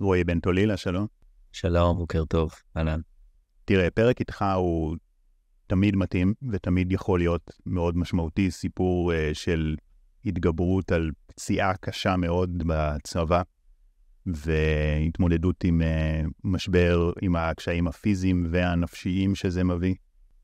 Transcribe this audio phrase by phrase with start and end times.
[0.00, 1.06] רועי בן טולילה, שלום.
[1.52, 3.00] שלום, בוקר טוב, אהלן.
[3.64, 4.96] תראה, פרק איתך הוא
[5.66, 9.76] תמיד מתאים ותמיד יכול להיות מאוד משמעותי, סיפור uh, של
[10.24, 13.42] התגברות על פציעה קשה מאוד בצבא,
[14.26, 19.94] והתמודדות עם uh, משבר, עם הקשיים הפיזיים והנפשיים שזה מביא.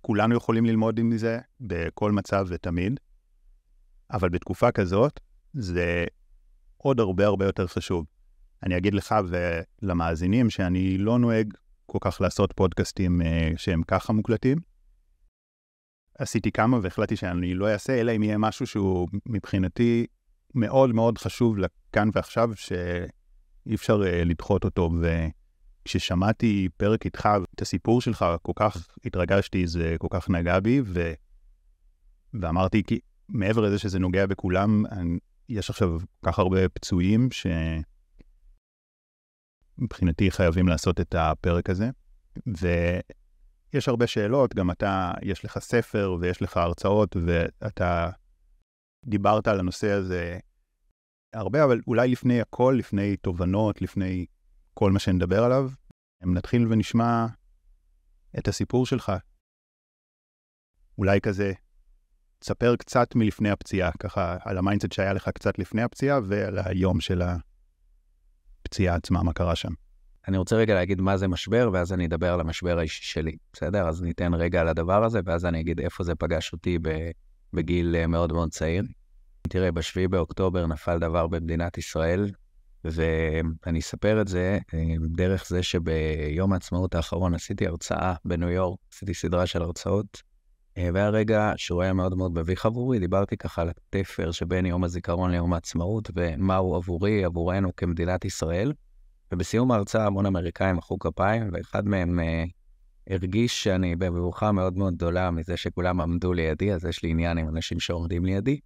[0.01, 3.01] כולנו יכולים ללמוד עם זה בכל מצב ותמיד,
[4.13, 5.21] אבל בתקופה כזאת
[5.55, 6.05] זה
[6.77, 8.07] עוד הרבה הרבה יותר חשוב.
[8.63, 9.15] אני אגיד לך
[9.83, 11.55] ולמאזינים שאני לא נוהג
[11.87, 13.25] כל כך לעשות פודקאסטים uh,
[13.57, 14.59] שהם ככה מוקלטים.
[16.19, 20.07] עשיתי כמה והחלטתי שאני לא אעשה, אלא אם יהיה משהו שהוא מבחינתי
[20.55, 24.91] מאוד מאוד חשוב לכאן ועכשיו, שאי אפשר uh, לדחות אותו.
[25.01, 31.13] וכששמעתי פרק איתך, את הסיפור שלך, כל כך התרגשתי, זה כל כך נגע בי, ו...
[32.35, 35.19] ואמרתי, כי מעבר לזה שזה נוגע בכולם, אני...
[35.49, 37.47] יש עכשיו כל כך הרבה פצועים, ש...
[39.83, 41.91] מבחינתי חייבים לעשות את הפרק הזה.
[42.47, 48.11] ויש הרבה שאלות, גם אתה, יש לך ספר ויש לך הרצאות, ואתה
[49.07, 50.39] דיברת על הנושא הזה
[51.33, 54.27] הרבה, אבל אולי לפני הכל, לפני תובנות, לפני
[54.75, 55.71] כל מה שנדבר עליו,
[56.23, 57.27] נתחיל ונשמע
[58.39, 59.13] את הסיפור שלך.
[60.99, 61.53] אולי כזה,
[62.39, 67.01] תספר קצת מלפני הפציעה, ככה על ה mindset שהיה לך קצת לפני הפציעה ועל היום
[67.01, 67.37] של ה...
[68.63, 69.73] הפציעה עצמה, מה קרה שם.
[70.29, 73.89] אני רוצה רגע להגיד מה זה משבר, ואז אני אדבר על המשבר האישי שלי, בסדר?
[73.89, 76.79] אז ניתן רגע על הדבר הזה, ואז אני אגיד איפה זה פגש אותי
[77.53, 78.85] בגיל אה, מאוד מאוד צעיר.
[79.43, 82.31] תראה, ב-7 באוקטובר נפל דבר במדינת ישראל,
[82.85, 89.15] ואני אספר את זה אה, דרך זה שביום העצמאות האחרון עשיתי הרצאה בניו יורק, עשיתי
[89.15, 90.23] סדרה של הרצאות,
[90.77, 95.31] והיה רגע שהוא היה מאוד מאוד מביך עבורי, דיברתי ככה על התפר שבין יום הזיכרון
[95.31, 98.73] ליום העצמאות, ומה הוא עבורי, עבורנו כמדינת ישראל.
[99.33, 102.45] ובסיום ההרצאה המון אמריקאים מחאו כפיים, ואחד מהם אה,
[103.11, 107.49] הרגיש שאני במבוכה מאוד מאוד גדולה מזה שכולם עמדו לידי, אז יש לי עניין עם
[107.49, 108.61] אנשים שעומדים לידי.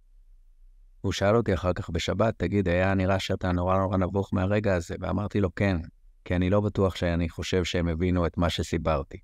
[1.01, 4.95] הוא שאל אותי אחר כך בשבת, תגיד, היה נראה שאתה נורא נורא נבוך מהרגע הזה?
[4.99, 5.77] ואמרתי לו, כן,
[6.25, 9.17] כי אני לא בטוח שאני חושב שהם הבינו את מה שסיפרתי.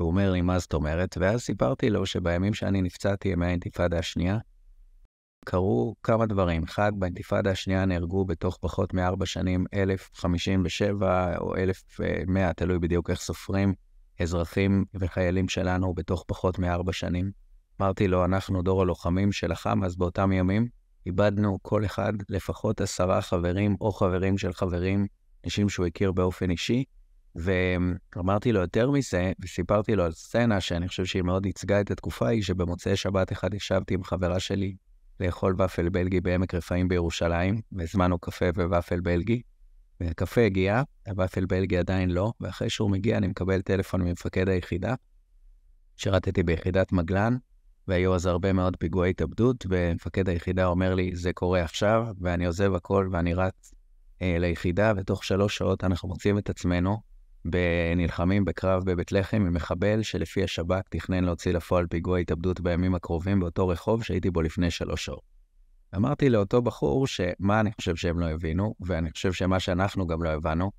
[0.00, 1.18] והוא אומר לי, מה זאת אומרת?
[1.20, 4.38] ואז סיפרתי לו שבימים שאני נפצעתי ימי האינתיפאדה השנייה,
[5.44, 6.62] קרו כמה דברים.
[6.62, 13.74] אחד, באינתיפאדה השנייה נהרגו בתוך פחות מארבע שנים 1,057 או 1,100, תלוי בדיוק איך סופרים,
[14.20, 17.30] אזרחים וחיילים שלנו בתוך פחות מארבע שנים.
[17.80, 20.68] אמרתי לו, אנחנו דור הלוחמים שלחם, אז באותם ימים
[21.06, 25.06] איבדנו כל אחד לפחות עשרה חברים או חברים של חברים,
[25.44, 26.84] אנשים שהוא הכיר באופן אישי,
[27.38, 32.26] ואמרתי לו יותר מזה, וסיפרתי לו על סצנה שאני חושב שהיא מאוד ייצגה את התקופה
[32.26, 34.76] ההיא, שבמוצאי שבת אחד ישבתי עם חברה שלי
[35.20, 39.42] לאכול ופל בלגי בעמק רפאים בירושלים, והזמנו קפה וופל בלגי.
[40.00, 44.94] והקפה הגיע, הוופל בלגי עדיין לא, ואחרי שהוא מגיע אני מקבל טלפון ממפקד היחידה.
[45.96, 47.36] שירתתי ביחידת מגלן,
[47.88, 52.74] והיו אז הרבה מאוד פיגועי התאבדות, ומפקד היחידה אומר לי, זה קורה עכשיו, ואני עוזב
[52.74, 53.74] הכל ואני רץ
[54.22, 57.07] אה, ליחידה, ותוך שלוש שעות אנחנו מוצאים את עצמנו
[57.96, 63.40] נלחמים בקרב בבית לחם עם מחבל שלפי השב"כ תכנן להוציא לפועל פיגוע התאבדות בימים הקרובים
[63.40, 65.22] באותו רחוב שהייתי בו לפני שלוש שעות.
[65.96, 70.28] אמרתי לאותו בחור שמה אני חושב שהם לא הבינו, ואני חושב שמה שאנחנו גם לא
[70.28, 70.70] הבנו,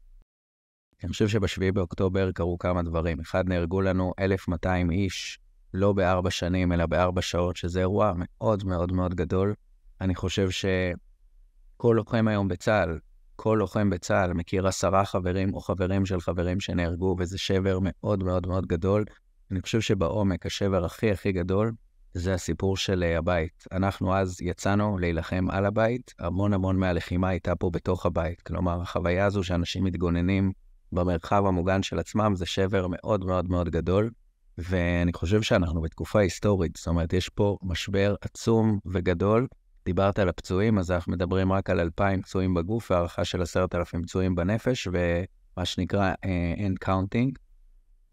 [1.04, 3.20] אני חושב שבשביעי באוקטובר קרו כמה דברים.
[3.20, 5.40] אחד, נהרגו לנו 1,200 איש,
[5.74, 9.54] לא בארבע שנים, אלא בארבע שעות, שזה אירוע מאוד מאוד מאוד גדול.
[10.02, 13.00] אני חושב שכל לוחם היום בצה"ל,
[13.42, 18.48] כל לוחם בצה"ל מכיר עשרה חברים או חברים של חברים שנהרגו, וזה שבר מאוד מאוד
[18.48, 19.06] מאוד גדול.
[19.52, 21.72] אני חושב שבעומק השבר הכי הכי גדול
[22.14, 23.66] זה הסיפור של אה, הבית.
[23.72, 28.42] אנחנו אז יצאנו להילחם על הבית, המון המון מהלחימה הייתה פה בתוך הבית.
[28.42, 30.52] כלומר, החוויה הזו שאנשים מתגוננים
[30.92, 34.10] במרחב המוגן של עצמם זה שבר מאוד מאוד מאוד גדול.
[34.58, 39.48] ואני חושב שאנחנו בתקופה היסטורית, זאת אומרת, יש פה משבר עצום וגדול,
[39.90, 44.36] דיברת על הפצועים, אז אנחנו מדברים רק על 2,000 פצועים בגוף והערכה של 10,000 פצועים
[44.36, 47.32] בנפש, ומה שנקרא uh, end counting.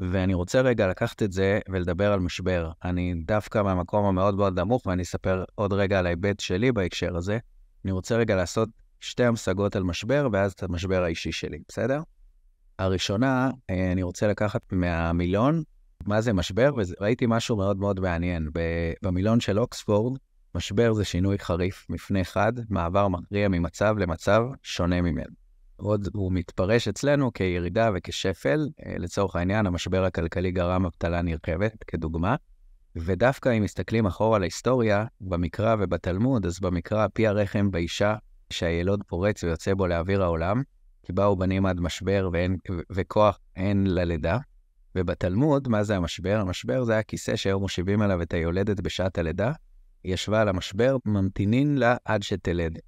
[0.00, 2.70] ואני רוצה רגע לקחת את זה ולדבר על משבר.
[2.84, 7.38] אני דווקא מהמקום המאוד מאוד נמוך, ואני אספר עוד רגע על ההיבט שלי בהקשר הזה.
[7.84, 8.68] אני רוצה רגע לעשות
[9.00, 12.00] שתי המשגות על משבר, ואז את המשבר האישי שלי, בסדר?
[12.78, 15.62] הראשונה, אה, אני רוצה לקחת מהמילון,
[16.06, 18.50] מה זה משבר, וראיתי משהו מאוד מאוד מעניין.
[19.02, 20.18] במילון של אוקספורד,
[20.56, 25.34] משבר זה שינוי חריף, מפנה חד, מעבר מכריע ממצב למצב שונה ממנו.
[25.76, 32.36] עוד הוא מתפרש אצלנו כירידה וכשפל, אה, לצורך העניין, המשבר הכלכלי גרם אבטלה נרחבת, כדוגמה,
[32.96, 38.14] ודווקא אם מסתכלים אחורה להיסטוריה, במקרא ובתלמוד, אז במקרא פי הרחם באישה
[38.50, 40.62] שהילוד פורץ ויוצא בו לאוויר העולם,
[41.02, 42.56] כי באו בנים עד משבר ואין,
[42.92, 44.38] וכוח אין ללידה.
[44.94, 46.38] ובתלמוד, מה זה המשבר?
[46.40, 49.52] המשבר זה הכיסא שהיו מושיבים עליו את היולדת בשעת הלידה.
[50.06, 52.78] ישבה על המשבר, ממתינין לה עד שתלד.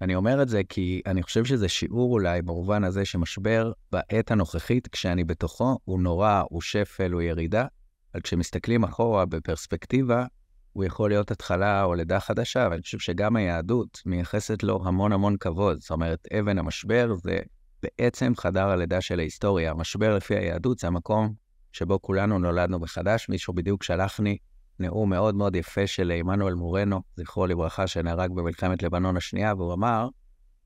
[0.00, 4.88] אני אומר את זה כי אני חושב שזה שיעור אולי במובן הזה שמשבר בעת הנוכחית,
[4.88, 7.66] כשאני בתוכו, הוא נורא, הוא שפל, הוא ירידה,
[8.14, 10.24] אבל כשמסתכלים אחורה בפרספקטיבה,
[10.72, 15.36] הוא יכול להיות התחלה או לידה חדשה, ואני חושב שגם היהדות מייחסת לו המון המון
[15.36, 15.80] כבוד.
[15.80, 17.38] זאת אומרת, אבן המשבר זה
[17.82, 19.70] בעצם חדר הלידה של ההיסטוריה.
[19.70, 21.34] המשבר לפי היהדות זה המקום
[21.72, 23.28] שבו כולנו נולדנו מחדש.
[23.28, 24.36] מישהו בדיוק שלח לי
[24.80, 30.08] נאום מאוד מאוד יפה של עמנואל מורנו, זכרו לברכה, שנהרג במלחמת לבנון השנייה, והוא אמר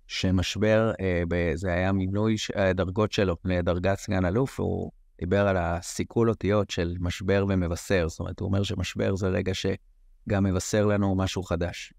[0.07, 4.91] שמשבר, אה, זה היה מינוי הדרגות שלו לדרגת סגן אלוף, והוא
[5.21, 8.09] דיבר על הסיכול אותיות של משבר ומבשר.
[8.09, 11.93] זאת אומרת, הוא אומר שמשבר זה רגע שגם מבשר לנו משהו חדש.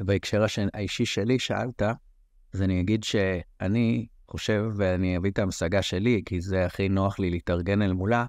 [0.00, 1.82] ובהקשר האישי שלי, שאלת,
[2.54, 7.30] אז אני אגיד שאני חושב, ואני אביא את ההמשגה שלי, כי זה הכי נוח לי
[7.30, 8.26] להתארגן אל מולה,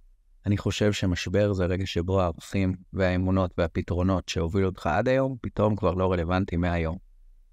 [0.48, 5.94] אני חושב שמשבר זה רגע שבו הערכים והאמונות והפתרונות שהובילו אותך עד היום, פתאום כבר
[5.94, 6.98] לא רלוונטיים מהיום.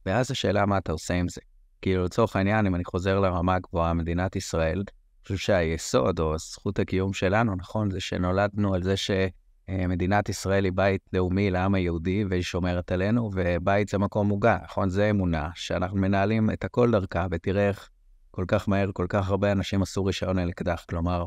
[0.06, 1.40] ואז השאלה מה אתה עושה עם זה.
[1.82, 6.78] כאילו, לצורך העניין, אם אני חוזר לרמה הגבוהה, מדינת ישראל, אני חושב שהיסוד או זכות
[6.78, 12.42] הקיום שלנו, נכון, זה שנולדנו על זה שמדינת ישראל היא בית לאומי לעם היהודי והיא
[12.42, 14.88] שומרת עלינו, ובית זה מקום מוגן, נכון?
[14.88, 17.88] זה אמונה, שאנחנו מנהלים את הכל דרכה, ותראה איך
[18.30, 20.84] כל כך מהר כל כך הרבה אנשים עשו רישיון על אקדח.
[20.88, 21.24] כלומר,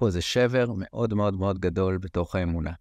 [0.00, 2.72] פה איזה שבר מאוד מאוד מאוד גדול בתוך האמונה.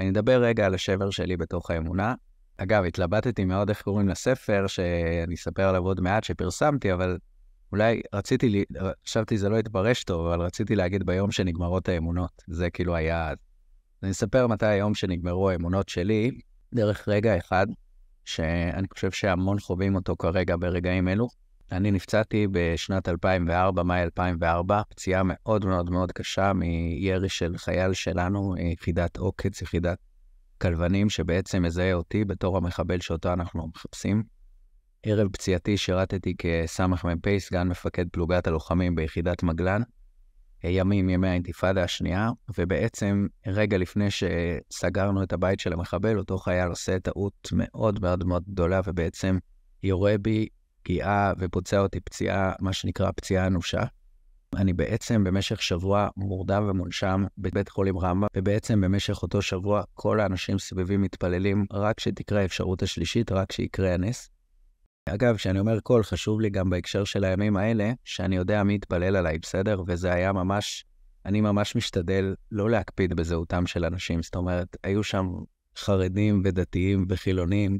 [0.00, 2.14] אני אדבר רגע על השבר שלי בתוך האמונה.
[2.56, 7.18] אגב, התלבטתי מאוד איך קוראים לספר, שאני אספר עליו עוד מעט, שפרסמתי, אבל
[7.72, 8.64] אולי רציתי, לי,
[9.06, 12.42] חשבתי זה לא יתפרש טוב, אבל רציתי להגיד ביום שנגמרות האמונות.
[12.46, 13.32] זה כאילו היה...
[14.02, 16.30] אני אספר מתי היום שנגמרו האמונות שלי,
[16.74, 17.66] דרך רגע אחד,
[18.24, 21.28] שאני חושב שהמון חווים אותו כרגע ברגעים אלו.
[21.72, 28.54] אני נפצעתי בשנת 2004, מאי 2004, פציעה מאוד מאוד מאוד קשה מירי של חייל שלנו,
[28.58, 29.98] יחידת עוקץ, יחידת
[30.60, 34.22] כלבנים, שבעצם מזהה אותי בתור המחבל שאותו אנחנו מחפשים.
[35.02, 39.82] ערב פציעתי שירתתי כסמ"פ, סגן מפקד פלוגת הלוחמים ביחידת מגלן,
[40.64, 47.00] ימים, ימי האינתיפאדה השנייה, ובעצם רגע לפני שסגרנו את הבית של המחבל, אותו חייל עושה
[47.00, 49.38] טעות מאוד מאוד מאוד גדולה, ובעצם
[49.82, 50.48] יורה בי
[50.88, 53.82] פגיעה ופוצע אותי פציעה, מה שנקרא פציעה אנושה.
[54.56, 60.58] אני בעצם במשך שבוע מורדם ומונשם בבית חולים רמב"ם, ובעצם במשך אותו שבוע כל האנשים
[60.58, 64.30] סביבי מתפללים רק שתקרה האפשרות השלישית, רק שיקרה הנס.
[65.08, 69.16] אגב, כשאני אומר כל, חשוב לי גם בהקשר של הימים האלה, שאני יודע מי יתפלל
[69.16, 69.82] עליי, בסדר?
[69.86, 70.84] וזה היה ממש,
[71.26, 74.22] אני ממש משתדל לא להקפיד בזהותם של אנשים.
[74.22, 75.28] זאת אומרת, היו שם
[75.76, 77.78] חרדים ודתיים וחילונים,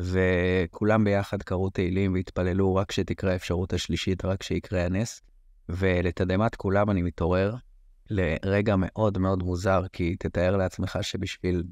[0.00, 5.22] וכולם ביחד קראו תהילים והתפללו רק שתקרה האפשרות השלישית, רק שיקרה הנס.
[5.68, 7.54] ולתדהמת כולם אני מתעורר
[8.10, 11.64] לרגע מאוד מאוד מוזר, כי תתאר לעצמך שבשביל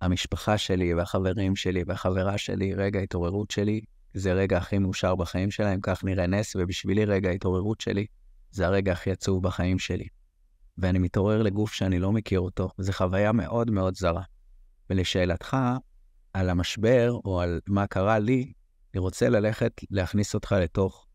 [0.00, 3.80] המשפחה שלי והחברים שלי והחברה שלי, רגע ההתעוררות שלי
[4.14, 8.06] זה הרגע הכי מאושר בחיים שלהם, כך נראה נס, ובשבילי רגע ההתעוררות שלי
[8.50, 10.06] זה הרגע הכי עצוב בחיים שלי.
[10.78, 14.22] ואני מתעורר לגוף שאני לא מכיר אותו, וזו חוויה מאוד מאוד זרה.
[14.90, 15.56] ולשאלתך,
[16.34, 18.52] על המשבר או על מה קרה לי,
[18.94, 21.06] אני רוצה ללכת להכניס אותך לתוך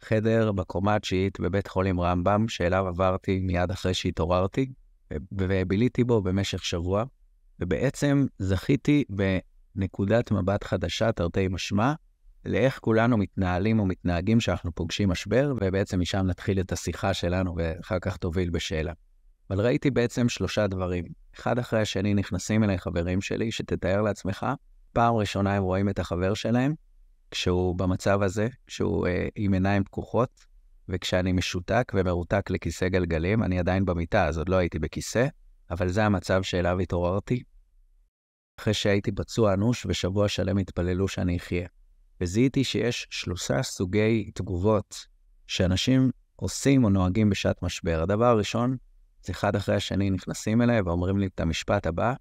[0.00, 4.72] חדר בקומה התשיעית בבית חולים רמב"ם, שאליו עברתי מיד אחרי שהתעוררתי,
[5.32, 7.04] וביליתי בו במשך שבוע,
[7.60, 9.04] ובעצם זכיתי
[9.76, 11.94] בנקודת מבט חדשה, תרתי משמע,
[12.44, 17.98] לאיך כולנו מתנהלים או מתנהגים כשאנחנו פוגשים משבר, ובעצם משם נתחיל את השיחה שלנו, ואחר
[17.98, 18.92] כך תוביל בשאלה.
[19.50, 21.04] אבל ראיתי בעצם שלושה דברים.
[21.34, 24.46] אחד אחרי השני נכנסים אליי חברים שלי, שתתאר לעצמך,
[24.92, 26.74] פעם ראשונה הם רואים את החבר שלהם,
[27.30, 30.44] כשהוא במצב הזה, כשהוא אה, עם עיניים פקוחות,
[30.88, 35.26] וכשאני משותק ומרותק לכיסא גלגלים, אני עדיין במיטה, אז עוד לא הייתי בכיסא,
[35.70, 37.42] אבל זה המצב שאליו התעוררתי.
[38.60, 41.68] אחרי שהייתי פצוע אנוש ושבוע שלם התפללו שאני אחיה.
[42.20, 45.06] וזיהיתי שיש שלושה סוגי תגובות
[45.46, 48.02] שאנשים עושים או נוהגים בשעת משבר.
[48.02, 48.76] הדבר הראשון,
[49.30, 52.14] אחד אחרי השני נכנסים אליי ואומרים לי את המשפט הבא,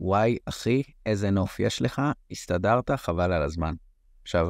[0.00, 3.74] וואי, אחי, איזה נוף יש לך, הסתדרת, חבל על הזמן.
[4.22, 4.48] עכשיו,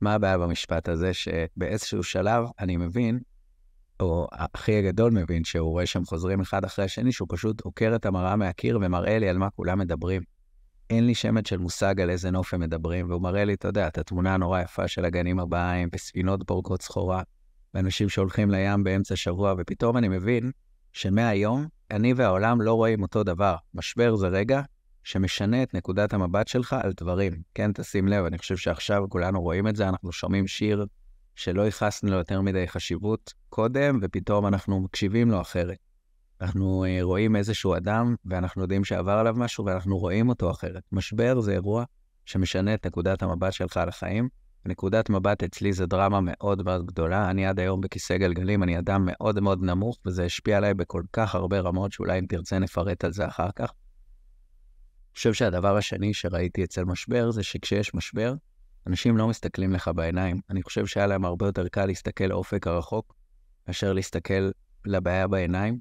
[0.00, 1.14] מה הבעיה במשפט הזה?
[1.14, 3.20] שבאיזשהו שלב אני מבין,
[4.00, 8.06] או אחי הגדול מבין, שהוא רואה שהם חוזרים אחד אחרי השני, שהוא פשוט עוקר את
[8.06, 10.22] המראה מהקיר ומראה לי על מה כולם מדברים.
[10.90, 13.88] אין לי שמץ של מושג על איזה נוף הם מדברים, והוא מראה לי, אתה יודע,
[13.88, 17.22] את התמונה הנורא יפה של הגנים הבאים, וספינות פורקות סחורה,
[17.74, 20.50] ואנשים שהולכים לים באמצע השבוע, ופתאום אני מבין
[20.96, 23.56] שמהיום אני והעולם לא רואים אותו דבר.
[23.74, 24.60] משבר זה רגע
[25.04, 27.32] שמשנה את נקודת המבט שלך על דברים.
[27.54, 30.86] כן, תשים לב, אני חושב שעכשיו כולנו רואים את זה, אנחנו שומעים שיר
[31.34, 35.78] שלא ייחסנו לו יותר מדי חשיבות קודם, ופתאום אנחנו מקשיבים לו אחרת.
[36.40, 40.82] אנחנו אה, רואים איזשהו אדם, ואנחנו יודעים שעבר עליו משהו, ואנחנו רואים אותו אחרת.
[40.92, 41.84] משבר זה אירוע
[42.24, 44.28] שמשנה את נקודת המבט שלך על החיים.
[44.66, 47.30] נקודת מבט אצלי זה דרמה מאוד מאוד גדולה.
[47.30, 51.34] אני עד היום בכיסא גלגלים, אני אדם מאוד מאוד נמוך, וזה השפיע עליי בכל כך
[51.34, 53.70] הרבה רמות, שאולי אם תרצה נפרט על זה אחר כך.
[53.70, 58.34] אני חושב שהדבר השני שראיתי אצל משבר, זה שכשיש משבר,
[58.86, 60.40] אנשים לא מסתכלים לך בעיניים.
[60.50, 63.14] אני חושב שהיה להם הרבה יותר קל להסתכל לאופק הרחוק,
[63.68, 64.50] מאשר להסתכל
[64.84, 65.78] לבעיה בעיניים,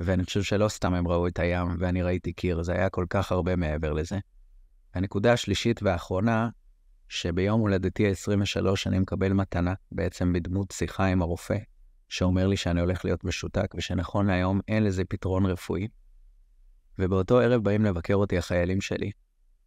[0.00, 3.32] ואני חושב שלא סתם הם ראו את הים ואני ראיתי קיר, זה היה כל כך
[3.32, 4.18] הרבה מעבר לזה.
[4.94, 6.48] הנקודה השלישית והאחרונה,
[7.08, 11.58] שביום הולדתי ה-23 אני מקבל מתנה, בעצם בדמות שיחה עם הרופא,
[12.08, 15.88] שאומר לי שאני הולך להיות משותק, ושנכון להיום אין לזה פתרון רפואי.
[16.98, 19.10] ובאותו ערב באים לבקר אותי החיילים שלי,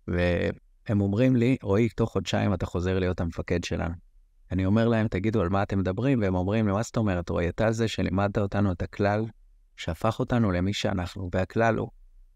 [0.08, 3.94] והם אומרים לי, רועי, תוך חודשיים אתה חוזר להיות המפקד שלנו.
[4.52, 6.22] אני אומר להם, תגידו, על מה אתם מדברים?
[6.22, 9.26] והם אומרים לי, מה זאת אומרת, רועי, אתה זה שלימדת אותנו את הכלל
[9.76, 11.90] שהפך אותנו למי שאנחנו, והכלל הוא,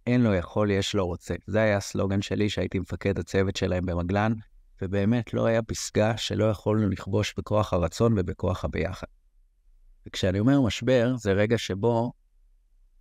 [0.08, 1.36] אין לו יכול, יש לו רוצה.
[1.48, 4.34] זה היה הסלוגן שלי שהייתי מפקד הצוות שלהם במגלן,
[4.82, 9.08] ובאמת לא היה פסגה שלא יכולנו לכבוש בכוח הרצון ובכוח הביחד.
[10.08, 12.12] וכשאני אומר משבר, זה רגע שבו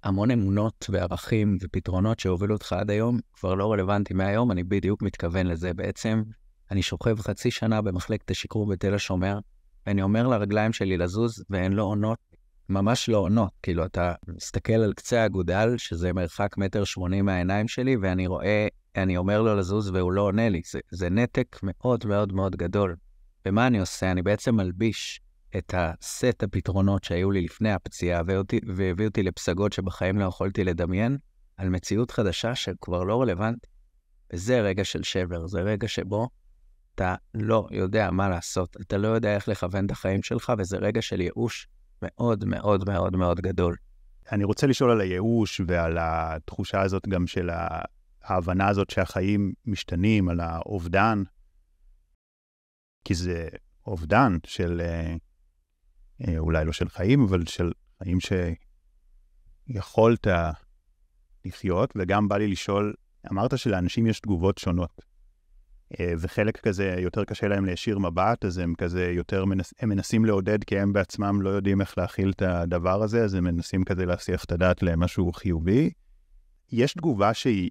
[0.03, 5.47] המון אמונות וערכים ופתרונות שהובילו אותך עד היום כבר לא רלוונטיים מהיום, אני בדיוק מתכוון
[5.47, 5.75] לזה.
[5.75, 6.23] בעצם,
[6.71, 9.39] אני שוכב חצי שנה במחלקת השחרור בתל השומר,
[9.87, 12.19] ואני אומר לרגליים שלי לזוז, והן לא עונות
[12.69, 13.51] ממש לא עונות.
[13.63, 19.17] כאילו, אתה מסתכל על קצה האגודל, שזה מרחק מטר שמונים מהעיניים שלי, ואני רואה, אני
[19.17, 20.63] אומר לו לזוז והוא לא עונה לי.
[20.71, 22.97] זה, זה נתק מאוד מאוד מאוד גדול.
[23.47, 24.11] ומה אני עושה?
[24.11, 25.21] אני בעצם מלביש
[25.57, 28.23] את הסט הפתרונות שהיו לי לפני הפציעה,
[28.77, 31.19] והביא אותי לפסגות שבחיים לא יכולתי לדמיין,
[31.57, 33.71] על מציאות חדשה שכבר לא רלוונטית.
[34.33, 36.29] וזה רגע של שבר, זה רגע שבו
[36.95, 41.03] אתה לא יודע מה לעשות, אתה לא יודע איך לכוון את החיים שלך, וזה רגע
[41.03, 41.69] של ייאוש
[42.03, 43.77] מאוד מאוד מאוד מאוד גדול.
[44.33, 47.51] אני רוצה לשאול על הייאוש ועל התחושה הזאת גם של
[48.23, 51.23] ההבנה הזאת שהחיים משתנים, על האובדן,
[53.05, 53.49] כי זה
[53.87, 55.15] אובדן של, אה,
[56.29, 57.73] אה, אולי לא של חיים, אבל של
[58.03, 58.19] חיים
[59.71, 60.27] שיכולת
[61.45, 62.95] לחיות, וגם בא לי לשאול,
[63.31, 65.11] אמרת שלאנשים יש תגובות שונות.
[66.01, 70.25] אה, וחלק כזה יותר קשה להם להישיר מבט, אז הם כזה יותר, מנס, הם מנסים
[70.25, 74.07] לעודד כי הם בעצמם לא יודעים איך להכיל את הדבר הזה, אז הם מנסים כזה
[74.07, 75.91] להסיח את הדעת למשהו חיובי.
[76.73, 77.71] יש תגובה שהיא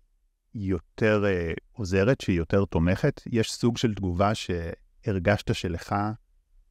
[0.55, 3.21] יותר uh, עוזרת, שהיא יותר תומכת?
[3.31, 5.95] יש סוג של תגובה שהרגשת שלך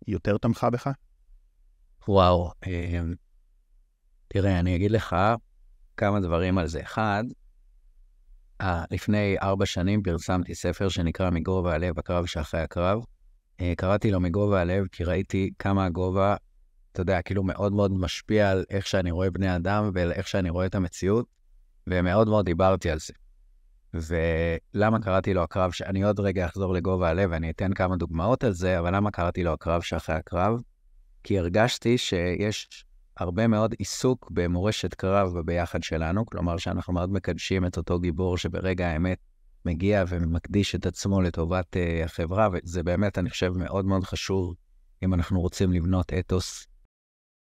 [0.06, 0.90] יותר תמכה בך?
[2.08, 3.00] וואו, אה,
[4.28, 5.16] תראה, אני אגיד לך
[5.96, 6.80] כמה דברים על זה.
[6.80, 7.24] אחד,
[8.62, 13.02] 아, לפני ארבע שנים פרסמתי ספר שנקרא מגובה הלב, הקרב שאחרי הקרב.
[13.60, 16.36] אה, קראתי לו מגובה הלב כי ראיתי כמה הגובה,
[16.92, 20.50] אתה יודע, כאילו מאוד מאוד משפיע על איך שאני רואה בני אדם ועל איך שאני
[20.50, 21.26] רואה את המציאות,
[21.86, 23.12] ומאוד מאוד דיברתי על זה.
[23.94, 28.52] ולמה קראתי לו הקרב, אני עוד רגע אחזור לגובה הלב ואני אתן כמה דוגמאות על
[28.52, 30.60] זה, אבל למה קראתי לו הקרב שאחרי הקרב?
[31.24, 32.84] כי הרגשתי שיש
[33.16, 38.88] הרבה מאוד עיסוק במורשת קרב בביחד שלנו, כלומר שאנחנו מאוד מקדשים את אותו גיבור שברגע
[38.88, 39.18] האמת
[39.64, 44.54] מגיע ומקדיש את עצמו לטובת uh, החברה, וזה באמת, אני חושב, מאוד מאוד חשוב
[45.02, 46.66] אם אנחנו רוצים לבנות אתוס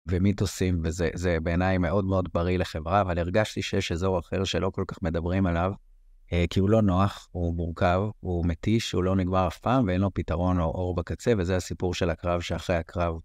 [0.07, 5.01] ומיתוסים, וזה בעיניי מאוד מאוד בריא לחברה, אבל הרגשתי שיש אזור אחר שלא כל כך
[5.01, 5.71] מדברים עליו,
[6.49, 10.13] כי הוא לא נוח, הוא מורכב, הוא מתיש, הוא לא נגמר אף פעם, ואין לו
[10.13, 13.15] פתרון או אור בקצה, וזה הסיפור של הקרב שאחרי הקרב.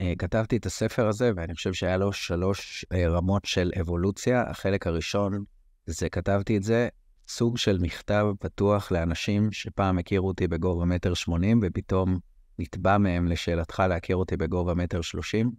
[0.00, 4.42] אה, כתבתי את הספר הזה, ואני חושב שהיה לו שלוש אה, רמות של אבולוציה.
[4.42, 5.44] החלק הראשון
[5.86, 6.88] זה כתבתי את זה,
[7.28, 12.18] סוג של מכתב פתוח לאנשים שפעם הכירו אותי בגובה מטר שמונים, ופתאום
[12.58, 15.50] נתבע מהם לשאלתך להכיר אותי בגובה מטר שלושים.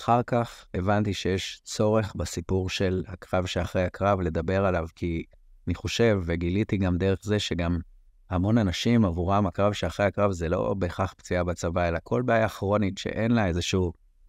[0.00, 5.24] אחר כך הבנתי שיש צורך בסיפור של הקרב שאחרי הקרב לדבר עליו, כי
[5.66, 7.78] אני חושב, וגיליתי גם דרך זה שגם
[8.30, 12.98] המון אנשים, עבורם הקרב שאחרי הקרב זה לא בהכרח פציעה בצבא, אלא כל בעיה כרונית
[12.98, 13.80] שאין לה איזושהי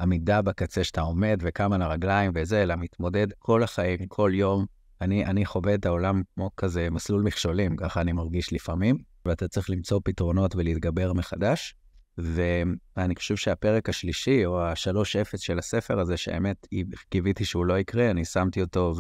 [0.02, 4.66] עמידה בקצה שאתה עומד וקם על הרגליים וזה, אלא מתמודד כל החיים, כל יום.
[5.02, 9.70] אני, אני חווה את העולם כמו כזה מסלול מכשולים, ככה אני מרגיש לפעמים, ואתה צריך
[9.70, 11.76] למצוא פתרונות ולהתגבר מחדש.
[12.18, 16.68] ואני חושב שהפרק השלישי, או השלוש אפס של הספר הזה, שהאמת,
[17.10, 18.94] קיוויתי שהוא לא יקרה, אני שמתי אותו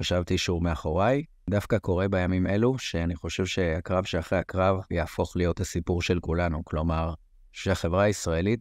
[0.00, 1.24] וחשבתי שהוא מאחוריי.
[1.50, 6.64] דווקא קורה בימים אלו, שאני חושב שהקרב שאחרי הקרב יהפוך להיות הסיפור של כולנו.
[6.64, 7.14] כלומר,
[7.52, 8.60] שהחברה הישראלית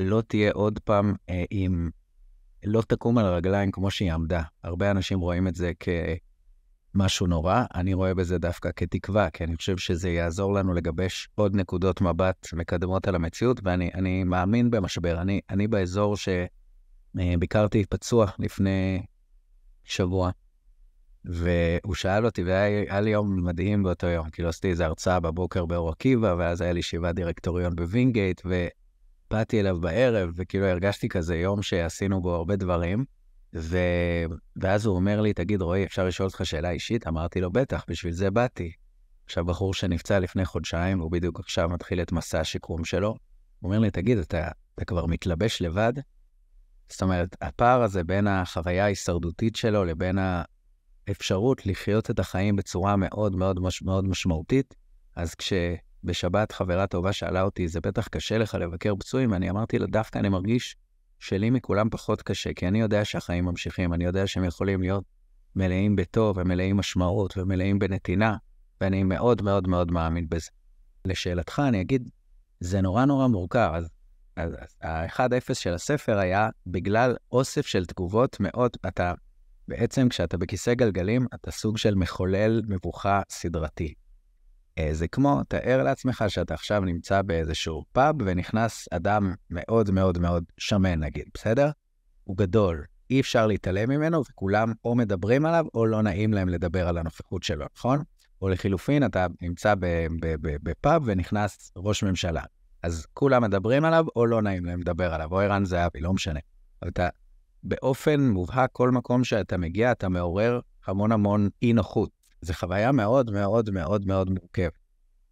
[0.00, 1.90] לא תהיה עוד פעם אה, עם...
[2.64, 4.42] לא תקום על הרגליים כמו שהיא עמדה.
[4.62, 5.88] הרבה אנשים רואים את זה כ...
[6.94, 11.56] משהו נורא, אני רואה בזה דווקא כתקווה, כי אני חושב שזה יעזור לנו לגבש עוד
[11.56, 15.20] נקודות מבט מקדמות על המציאות, ואני מאמין במשבר.
[15.20, 16.16] אני, אני באזור
[17.14, 19.02] שביקרתי פצוע לפני
[19.84, 20.30] שבוע,
[21.24, 25.90] והוא שאל אותי, והיה לי יום מדהים באותו יום, כאילו עשיתי איזו הרצאה בבוקר באור
[25.90, 32.20] עקיבא, ואז היה לי ישיבת דירקטוריון בווינגייט, ובאתי אליו בערב, וכאילו הרגשתי כזה יום שעשינו
[32.20, 33.04] בו הרבה דברים.
[33.54, 33.78] ו...
[34.56, 37.06] ואז הוא אומר לי, תגיד, רועי, אפשר לשאול אותך שאלה אישית?
[37.06, 38.72] אמרתי לו, בטח, בשביל זה באתי.
[39.24, 43.16] עכשיו, בחור שנפצע לפני חודשיים, הוא בדיוק עכשיו מתחיל את מסע השיקום שלו, הוא
[43.62, 45.92] אומר לי, תגיד, אתה, אתה כבר מתלבש לבד?
[46.88, 50.18] זאת אומרת, הפער הזה בין החוויה ההישרדותית שלו לבין
[51.08, 54.74] האפשרות לחיות את החיים בצורה מאוד מאוד מאוד משמעותית,
[55.16, 59.86] אז כשבשבת חברה טובה שאלה אותי, זה בטח קשה לך לבקר פצועים, אני אמרתי לה,
[59.86, 60.76] דווקא אני מרגיש
[61.18, 65.04] שלי מכולם פחות קשה, כי אני יודע שהחיים ממשיכים, אני יודע שהם יכולים להיות
[65.56, 68.36] מלאים בטוב ומלאים משמעות ומלאים בנתינה,
[68.80, 70.50] ואני מאוד מאוד מאוד מאמין בזה.
[71.04, 72.08] לשאלתך, אני אגיד,
[72.60, 73.70] זה נורא נורא מורכב.
[73.74, 73.88] אז,
[74.36, 79.12] אז ה-1-0 של הספר היה בגלל אוסף של תגובות מאוד, אתה,
[79.72, 83.94] בעצם כשאתה בכיסא גלגלים, אתה סוג של מחולל מבוכה סדרתי.
[84.78, 90.44] אה, זה כמו, תאר לעצמך שאתה עכשיו נמצא באיזשהו פאב ונכנס אדם מאוד מאוד מאוד
[90.58, 91.70] שמן נגיד, בסדר?
[92.24, 96.88] הוא גדול, אי אפשר להתעלם ממנו וכולם או מדברים עליו או לא נעים להם לדבר
[96.88, 98.02] על הנוכחות שלו, נכון?
[98.42, 99.74] או לחילופין, אתה נמצא
[100.40, 102.42] בפאב ונכנס ראש ממשלה.
[102.82, 106.40] אז כולם מדברים עליו או לא נעים להם לדבר עליו, או ערן זהבי, לא משנה.
[106.82, 107.08] אבל אתה,
[107.62, 112.10] באופן מובהק, כל מקום שאתה מגיע, אתה מעורר המון המון אי נוחות.
[112.40, 114.72] זו חוויה מאוד מאוד מאוד מאוד מורכבת.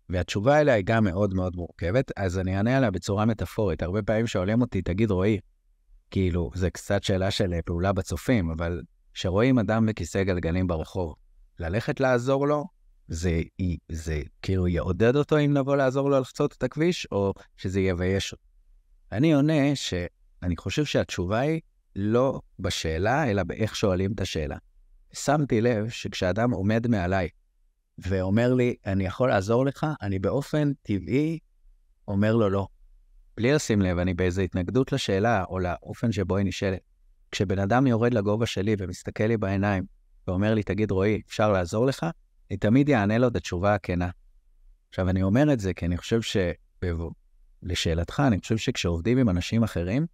[0.08, 3.82] והתשובה אליה היא גם מאוד מאוד מורכבת, אז אני אענה עליה בצורה מטאפורית.
[3.82, 5.38] הרבה פעמים שואלים אותי, תגיד, רועי,
[6.10, 8.82] כאילו, זה קצת שאלה של פעולה בצופים, אבל
[9.14, 11.14] כשרואים אדם בכיסא גלגלים ברחוב,
[11.58, 12.64] ללכת לעזור לו,
[13.08, 13.40] זה,
[13.92, 18.44] זה כאילו יעודד אותו אם נבוא לעזור לו לחצות את הכביש, או שזה יבייש אותו.
[19.12, 21.60] אני עונה שאני חושב שהתשובה היא
[21.96, 24.56] לא בשאלה, אלא באיך שואלים את השאלה.
[25.12, 27.28] שמתי לב שכשאדם עומד מעליי
[27.98, 31.38] ואומר לי, אני יכול לעזור לך, אני באופן טבעי
[32.08, 32.66] אומר לו לא.
[33.36, 36.78] בלי לשים לב, אני באיזו התנגדות לשאלה או לאופן שבו היא נשאלת.
[37.30, 39.84] כשבן אדם יורד לגובה שלי ומסתכל לי בעיניים
[40.26, 42.06] ואומר לי, תגיד, רועי, אפשר לעזור לך?
[42.50, 44.10] אני תמיד אענה לו את התשובה הכנה.
[44.88, 46.36] עכשיו, אני אומר את זה כי אני חושב ש...
[47.62, 50.06] לשאלתך, אני חושב שכשעובדים עם אנשים אחרים,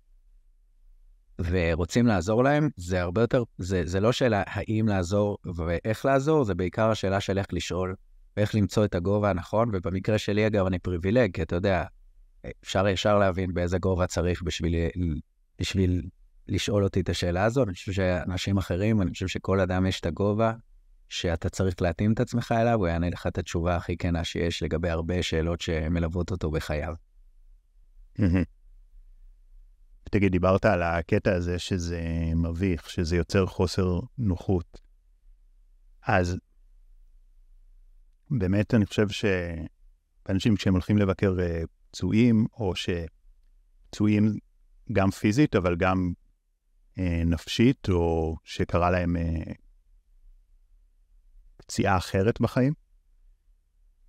[1.39, 6.55] ורוצים לעזור להם, זה הרבה יותר, זה, זה לא שאלה האם לעזור ואיך לעזור, זה
[6.55, 7.95] בעיקר השאלה של איך לשאול,
[8.37, 11.85] ואיך למצוא את הגובה הנכון, ובמקרה שלי, אגב, אני פריבילג, כי אתה יודע,
[12.65, 14.75] אפשר ישר להבין באיזה גובה צריך בשביל,
[15.61, 16.03] בשביל
[16.49, 17.63] לשאול אותי את השאלה הזו.
[17.63, 20.53] אני חושב שאנשים אחרים, אני חושב שכל אדם יש את הגובה
[21.09, 24.91] שאתה צריך להתאים את עצמך אליו, הוא יענה לך את התשובה הכי כנה שיש לגבי
[24.91, 26.95] הרבה שאלות שמלוות אותו בחייו.
[30.11, 32.01] תגיד, דיברת על הקטע הזה שזה
[32.37, 34.81] מביך, שזה יוצר חוסר נוחות.
[36.03, 36.37] אז
[38.31, 44.37] באמת אני חושב שאנשים כשהם הולכים לבקר אה, פצועים, או שפצועים
[44.93, 46.13] גם פיזית, אבל גם
[46.99, 49.53] אה, נפשית, או שקרה להם אה,
[51.57, 52.73] פציעה אחרת בחיים,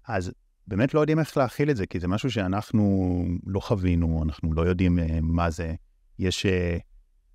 [0.07, 0.31] אז
[0.67, 4.61] באמת לא יודעים איך להכיל את זה, כי זה משהו שאנחנו לא חווינו, אנחנו לא
[4.61, 5.75] יודעים אה, מה זה.
[6.19, 6.49] יש uh,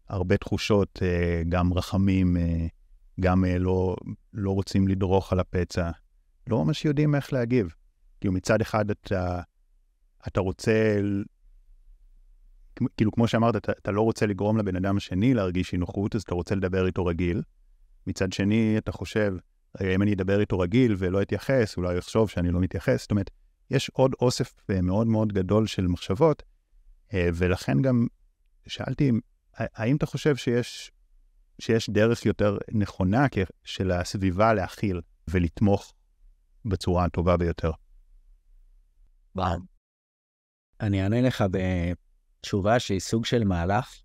[0.09, 2.41] הרבה תחושות, uh, גם רחמים, uh,
[3.21, 3.97] גם uh, לא,
[4.33, 5.91] לא רוצים לדרוך על הפצע.
[6.47, 7.75] לא ממש יודעים איך להגיב.
[8.21, 9.41] כאילו מצד אחד אתה,
[10.29, 11.01] אתה רוצה,
[12.97, 16.23] כאילו כמו שאמרת, אתה, אתה לא רוצה לגרום לבן אדם השני להרגיש אי נוחות, אז
[16.23, 17.43] אתה רוצה לדבר איתו רגיל.
[18.07, 19.35] מצד שני, אתה חושב,
[19.95, 23.03] אם אני אדבר איתו רגיל ולא אתייחס, אולי יחשוב שאני לא מתייחס.
[23.03, 23.31] זאת אומרת,
[23.71, 26.43] יש עוד אוסף מאוד מאוד גדול של מחשבות,
[27.15, 28.07] ולכן גם
[28.67, 29.11] שאלתי,
[29.55, 30.91] האם אתה חושב שיש,
[31.59, 33.27] שיש דרך יותר נכונה
[33.65, 35.95] של הסביבה להכיל ולתמוך
[36.65, 37.71] בצורה הטובה ביותר?
[40.81, 44.03] אני אענה לך בתשובה שהיא סוג של מהלך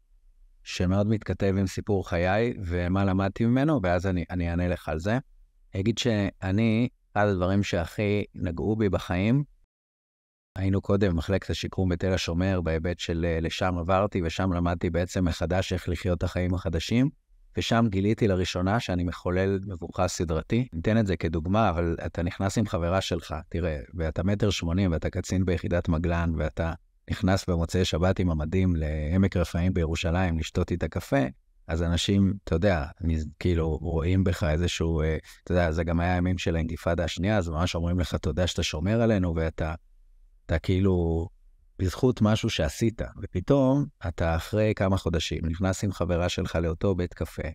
[0.63, 5.17] שמאוד מתכתב עם סיפור חיי ומה למדתי ממנו, ואז אני, אני אענה לך על זה.
[5.75, 9.43] אגיד שאני, אחד הדברים שהכי נגעו בי בחיים,
[10.57, 15.73] היינו קודם במחלקת השיקום בתל השומר, בהיבט של אה, לשם עברתי, ושם למדתי בעצם מחדש
[15.73, 17.09] איך לחיות את החיים החדשים,
[17.57, 20.67] ושם גיליתי לראשונה שאני מחולל מבוכה סדרתי.
[20.73, 25.09] ניתן את זה כדוגמה, אבל אתה נכנס עם חברה שלך, תראה, ואתה מטר שמונים, ואתה
[25.09, 26.73] קצין ביחידת מגלן, ואתה
[27.09, 31.25] נכנס במוצאי שבת עם המדים לעמק רפאים בירושלים לשתות איתה קפה,
[31.67, 32.85] אז אנשים, אתה יודע,
[33.39, 37.49] כאילו, רואים בך איזשהו, אה, אתה יודע, זה גם היה הימים של האינתיפאדה השנייה, אז
[37.49, 39.73] ממש אומרים לך, תודה שאתה שומר עלינו, ואתה
[40.47, 41.27] אתה כאילו,
[41.79, 47.47] בזכות משהו שעשית, ופתאום אתה אחרי כמה חודשים נכנס עם חברה שלך לאותו בית קפה,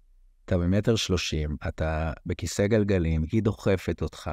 [0.44, 4.30] אתה במטר שלושים, אתה בכיסא גלגלים, היא דוחפת אותך,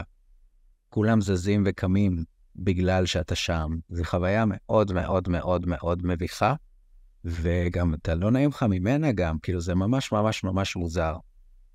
[0.89, 2.24] כולם זזים וקמים
[2.56, 3.69] בגלל שאתה שם.
[3.89, 6.54] זו חוויה מאוד מאוד מאוד מאוד מביכה,
[7.26, 11.15] וגם אתה לא נעים לך ממנה גם, כאילו זה ממש ממש ממש מוזר.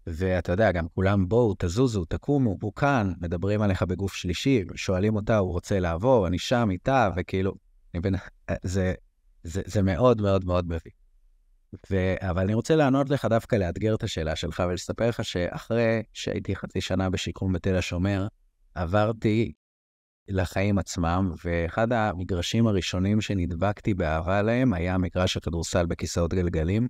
[0.07, 5.39] ואתה יודע, גם כולם בואו, תזוזו, תקומו, הוא כאן, מדברים עליך בגוף שלישי, שואלים אותה,
[5.39, 7.55] הוא רוצה לעבור, אני שם איתה, וכאילו,
[7.95, 8.15] אני בין,
[8.63, 8.95] זה,
[9.43, 10.93] זה, זה מאוד מאוד מאוד מביך.
[11.91, 12.15] ו...
[12.21, 16.81] אבל אני רוצה לענות לך דווקא לאתגר את השאלה שלך ולספר לך שאחרי שהייתי חצי
[16.81, 18.27] שנה בשיקום בתל השומר,
[18.75, 19.53] עברתי
[20.29, 26.89] לחיים עצמם, ואחד המגרשים הראשונים שנדבקתי באהבה להם היה מגרש הכדורסל בכיסאות גלגלים.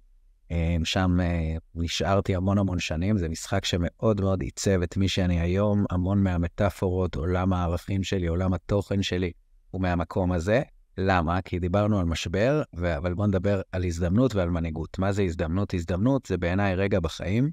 [0.51, 5.41] אה, שם אה, נשארתי המון המון שנים, זה משחק שמאוד מאוד עיצב את מי שאני
[5.41, 9.33] היום, המון מהמטאפורות, עולם הערכים שלי, עולם התוכן שלי,
[9.71, 10.63] הוא מהמקום הזה.
[10.99, 11.43] למה?
[11.43, 12.63] כי דיברנו על משבר.
[12.97, 14.99] אבל בואו נדבר על הזדמנות ועל מנהיגות.
[14.99, 15.75] מה זה הזדמנות?
[15.75, 17.51] הזדמנות זה בעיניי רגע בחיים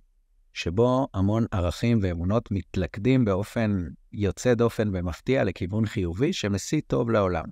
[0.54, 7.44] שבו המון ערכים ואמונות מתלכדים באופן יוצא דופן ומפתיע לכיוון חיובי שמשיא טוב לעולם.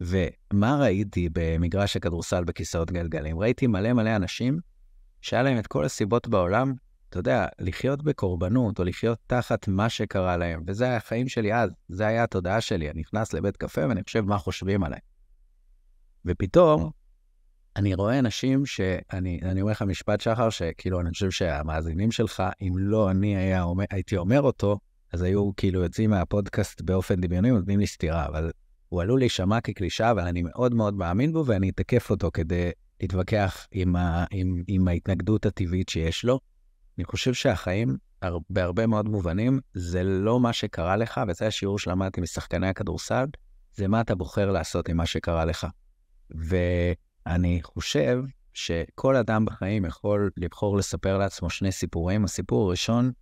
[0.00, 3.38] ומה ראיתי במגרש הכדורסל בכיסאות גלגלים?
[3.38, 4.58] ראיתי מלא מלא אנשים
[5.20, 6.74] שהיה להם את כל הסיבות בעולם,
[7.08, 10.62] אתה יודע, לחיות בקורבנות או לחיות תחת מה שקרה להם.
[10.66, 12.90] וזה היה החיים שלי אז, זה היה התודעה שלי.
[12.90, 14.98] אני נכנס לבית קפה ואני חושב מה חושבים עליי.
[16.24, 16.90] ופתאום,
[17.76, 22.72] אני רואה אנשים שאני אני אומר לך משפט שחר, שכאילו, אני חושב שהמאזינים שלך, אם
[22.76, 24.78] לא אני היה הייתי אומר אותו,
[25.12, 28.50] אז היו כאילו יוצאים מהפודקאסט באופן דמיוני, נותנים לי סטירה, אבל
[28.94, 33.66] הוא עלול להישמע כקלישה, אבל אני מאוד מאוד מאמין בו, ואני אתקף אותו כדי להתווכח
[33.70, 36.40] עם, ה, עם, עם ההתנגדות הטבעית שיש לו.
[36.98, 37.96] אני חושב שהחיים,
[38.50, 43.24] בהרבה מאוד מובנים, זה לא מה שקרה לך, וזה השיעור שלמדתי משחקני הכדורסל,
[43.74, 45.66] זה מה אתה בוחר לעשות עם מה שקרה לך.
[46.30, 52.24] ואני חושב שכל אדם בחיים יכול לבחור לספר לעצמו שני סיפורים.
[52.24, 53.12] הסיפור הראשון,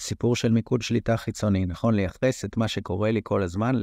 [0.00, 1.94] סיפור של מיקוד שליטה חיצוני, נכון?
[1.94, 3.74] לייחס את מה שקורה לי כל הזמן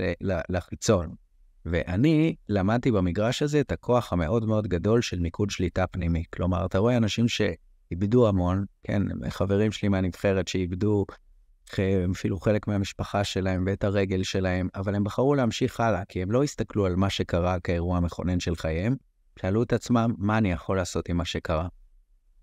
[0.50, 1.16] לחיצון.
[1.66, 6.24] ואני למדתי במגרש הזה את הכוח המאוד מאוד גדול של מיקוד שליטה פנימי.
[6.34, 11.06] כלומר, אתה רואה אנשים שאיבדו המון, כן, חברים שלי מהנבחרת שאיבדו
[12.12, 16.44] אפילו חלק מהמשפחה שלהם ואת הרגל שלהם, אבל הם בחרו להמשיך הלאה, כי הם לא
[16.44, 18.96] הסתכלו על מה שקרה כאירוע מכונן של חייהם,
[19.40, 21.68] שאלו את עצמם, מה אני יכול לעשות עם מה שקרה?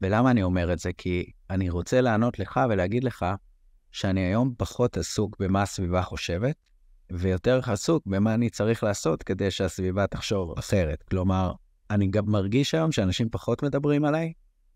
[0.00, 0.90] ולמה אני אומר את זה?
[0.98, 3.26] כי אני רוצה לענות לך ולהגיד לך
[3.92, 6.56] שאני היום פחות עסוק במה הסביבה חושבת,
[7.12, 11.02] ויותר עסוק במה אני צריך לעשות כדי שהסביבה תחשוב אחרת.
[11.02, 11.52] כלומר,
[11.90, 14.32] אני גם מרגיש היום שאנשים פחות מדברים עליי,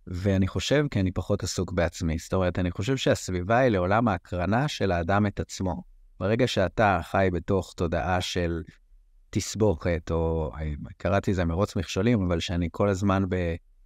[0.07, 2.19] ואני חושב כי אני פחות עסוק בעצמי.
[2.19, 5.83] זאת אומרת, אני חושב שהסביבה היא לעולם ההקרנה של האדם את עצמו.
[6.21, 8.63] ברגע שאתה חי בתוך תודעה של
[9.31, 10.53] תסבוכת, או
[10.97, 13.25] קראתי לזה מרוץ מכשולים, אבל שאני כל הזמן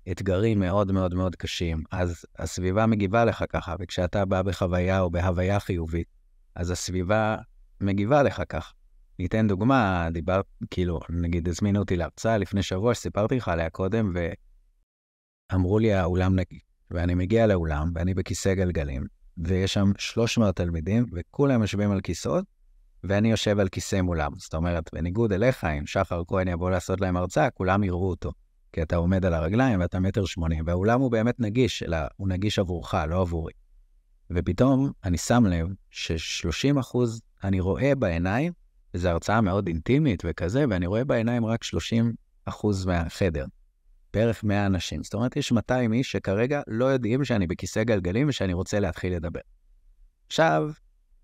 [0.06, 5.60] באתגרים מאוד מאוד מאוד קשים, אז הסביבה מגיבה לך ככה, וכשאתה בא בחוויה או בהוויה
[5.60, 6.06] חיובית,
[6.54, 7.36] אז הסביבה
[7.84, 8.72] מגיבה לך כך.
[9.18, 14.12] ניתן דוגמה, דיברת, כאילו, נגיד הזמינו אותי להרצאה לפני שבוע, שסיפרתי לך עליה קודם,
[15.52, 16.60] ואמרו לי, האולם נגיד.
[16.90, 19.04] ואני מגיע לאולם, ואני בכיסא גלגלים,
[19.38, 22.44] ויש שם 300 תלמידים, וכולם יושבים על כיסאות,
[23.04, 24.32] ואני יושב על כיסא מולם.
[24.36, 28.32] זאת אומרת, בניגוד אליך, אם שחר כהן יבוא לעשות להם הרצאה, כולם יראו אותו.
[28.72, 32.58] כי אתה עומד על הרגליים ואתה מטר שמונים, והאולם הוא באמת נגיש, אלא הוא נגיש
[32.58, 33.52] עבורך, לא עבורי.
[34.30, 38.52] ופתאום אני שם לב ש-30 אחוז אני רואה בעיניים,
[38.94, 42.12] וזו הרצאה מאוד אינטימית וכזה, ואני רואה בעיניים רק 30
[42.44, 43.44] אחוז מהחדר.
[44.14, 45.02] בערך 100 אנשים.
[45.02, 49.40] זאת אומרת, יש 200 איש שכרגע לא יודעים שאני בכיסא גלגלים ושאני רוצה להתחיל לדבר.
[50.26, 50.70] עכשיו,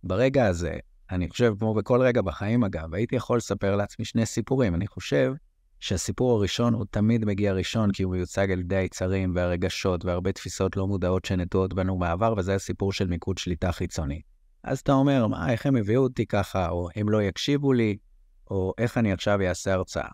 [0.04, 0.72] ברגע הזה,
[1.10, 4.74] אני חושב, כמו בכל רגע בחיים אגב, הייתי יכול לספר לעצמי שני סיפורים.
[4.74, 5.32] אני חושב
[5.80, 10.76] שהסיפור הראשון הוא תמיד מגיע ראשון, כי הוא מיוצג על ידי היצרים והרגשות והרבה תפיסות
[10.76, 14.20] לא מודעות שנטועות בנו מעבר, וזה הסיפור של מיקוד שליטה חיצוני.
[14.62, 17.96] אז אתה אומר, מה, איך הם הביאו אותי ככה, או הם לא יקשיבו לי,
[18.50, 20.08] או איך אני עכשיו אעשה הרצאה.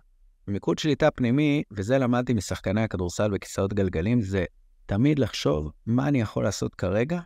[0.49, 4.45] מיקוד שליטה פנימי, וזה למדתי משחקני הכדורסל בכיסאות גלגלים, זה
[4.87, 7.21] תמיד לחשוב מה אני יכול לעשות כרגע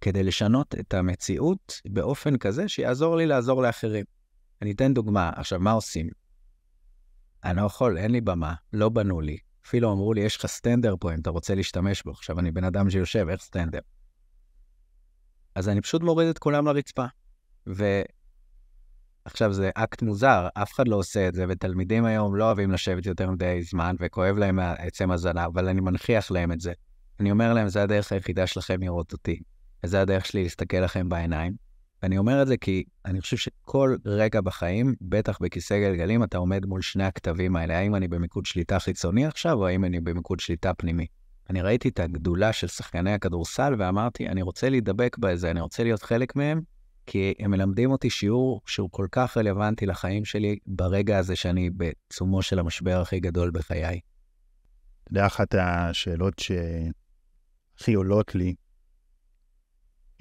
[0.00, 4.04] כדי לשנות את המציאות באופן כזה שיעזור לי לעזור לאחרים.
[4.62, 5.30] אני אתן דוגמה.
[5.36, 6.08] עכשיו, מה עושים?
[7.44, 9.38] אני לא יכול, אין לי במה, לא בנו לי.
[9.66, 12.10] אפילו אמרו לי, יש לך סטנדר פה אם אתה רוצה להשתמש בו.
[12.10, 13.78] עכשיו, אני בן אדם שיושב, איך סטנדר?
[15.58, 17.04] אז אני פשוט מוריד את כולם לרצפה.
[17.66, 23.06] ועכשיו זה אקט מוזר, אף אחד לא עושה את זה, ותלמידים היום לא אוהבים לשבת
[23.06, 26.72] יותר מדי זמן, וכואב להם עצם הזנב, אבל אני מנכיח להם את זה.
[27.20, 29.40] אני אומר להם, זה הדרך היחידה שלכם לראות אותי,
[29.84, 31.52] וזה הדרך שלי להסתכל לכם בעיניים.
[32.02, 36.66] ואני אומר את זה כי אני חושב שכל רגע בחיים, בטח בכיסא גלגלים, אתה עומד
[36.66, 40.74] מול שני הכתבים האלה, האם אני במיקוד שליטה חיצוני עכשיו, או האם אני במיקוד שליטה
[40.74, 41.06] פנימי.
[41.50, 46.02] אני ראיתי את הגדולה של שחקני הכדורסל ואמרתי, אני רוצה להידבק בזה, אני רוצה להיות
[46.02, 46.60] חלק מהם,
[47.06, 52.42] כי הם מלמדים אותי שיעור שהוא כל כך רלוונטי לחיים שלי ברגע הזה שאני בעצומו
[52.42, 54.00] של המשבר הכי גדול בחיי.
[55.04, 58.54] אתה יודע, אחת השאלות שהכי עולות לי,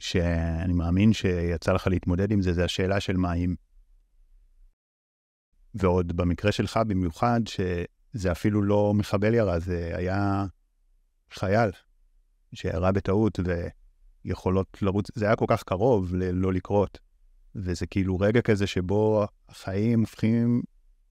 [0.01, 3.55] שאני מאמין שיצא לך להתמודד עם זה, זה השאלה של מים.
[5.73, 10.45] ועוד במקרה שלך במיוחד, שזה אפילו לא מחבל ירה, זה היה
[11.31, 11.71] חייל
[12.53, 13.39] שירה בטעות
[14.25, 16.99] ויכולות לרוץ, זה היה כל כך קרוב ללא לקרות.
[17.55, 20.61] וזה כאילו רגע כזה שבו החיים הופכים,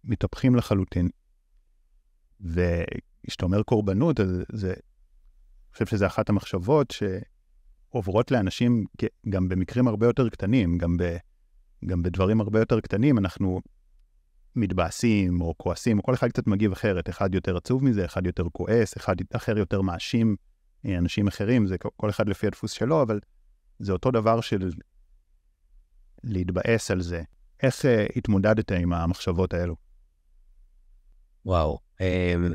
[0.04, 1.08] מתהפכים לחלוטין.
[2.40, 6.94] וכשאתה אומר קורבנות, אז זה, אני חושב שזו אחת המחשבות
[7.92, 8.84] שעוברות לאנשים
[9.28, 11.16] גם במקרים הרבה יותר קטנים, גם, ב,
[11.84, 13.60] גם בדברים הרבה יותר קטנים, אנחנו
[14.56, 18.44] מתבאסים או כועסים, או כל אחד קצת מגיב אחרת, אחד יותר עצוב מזה, אחד יותר
[18.52, 20.36] כועס, אחד אחר יותר מאשים
[20.86, 23.20] אה, אנשים אחרים, זה כל אחד לפי הדפוס שלו, אבל
[23.78, 24.70] זה אותו דבר של
[26.24, 27.22] להתבאס על זה.
[27.62, 29.76] איך uh, התמודדת עם המחשבות האלו?
[31.46, 32.52] וואו, אמ,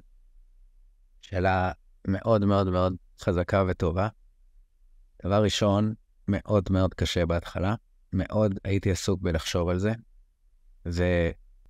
[1.22, 1.72] שאלה
[2.08, 4.08] מאוד מאוד מאוד חזקה וטובה.
[5.26, 5.94] דבר ראשון,
[6.28, 7.76] מאוד מאוד קשה בהתחלה,
[8.14, 9.94] מאוד הייתי עסוק בלחשוב על זה,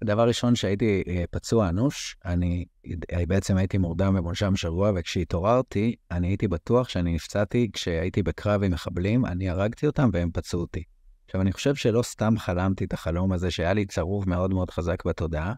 [0.03, 2.65] דבר ראשון, שהייתי אה, פצוע אנוש, אני
[3.13, 8.71] אה, בעצם הייתי מורדם ומונשם שבוע, וכשהתעוררתי, אני הייתי בטוח שאני נפצעתי כשהייתי בקרב עם
[8.71, 10.83] מחבלים, אני הרגתי אותם והם פצעו אותי.
[11.25, 15.05] עכשיו, אני חושב שלא סתם חלמתי את החלום הזה, שהיה לי צרוב מאוד מאוד חזק
[15.05, 15.53] בתודעה,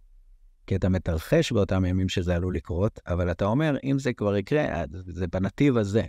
[0.68, 4.84] כי אתה מתרחש באותם ימים שזה עלול לקרות, אבל אתה אומר, אם זה כבר יקרה,
[4.92, 6.04] זה בנתיב הזה.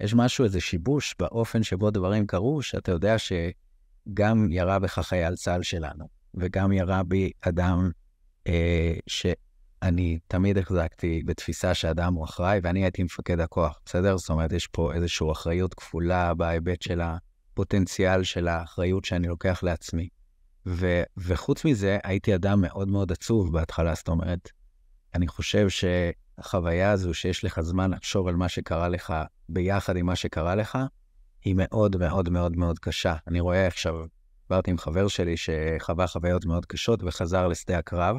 [0.00, 5.62] יש משהו, איזה שיבוש באופן שבו דברים קרו, שאתה יודע שגם ירה בך חייל צה"ל
[5.62, 6.21] שלנו.
[6.34, 7.90] וגם ירה בי אדם
[8.46, 14.16] אה, שאני תמיד החזקתי בתפיסה שאדם הוא אחראי, ואני הייתי מפקד הכוח, בסדר?
[14.16, 20.08] זאת אומרת, יש פה איזושהי אחריות כפולה בהיבט של הפוטנציאל של האחריות שאני לוקח לעצמי.
[20.66, 24.50] ו, וחוץ מזה, הייתי אדם מאוד מאוד עצוב בהתחלה, זאת אומרת,
[25.14, 29.14] אני חושב שהחוויה הזו שיש לך זמן לחשוב על מה שקרה לך
[29.48, 30.78] ביחד עם מה שקרה לך,
[31.44, 33.14] היא מאוד מאוד מאוד מאוד קשה.
[33.28, 33.94] אני רואה עכשיו
[34.52, 38.16] דיברתי עם חבר שלי שחווה חוויות מאוד קשות וחזר לשדה הקרב,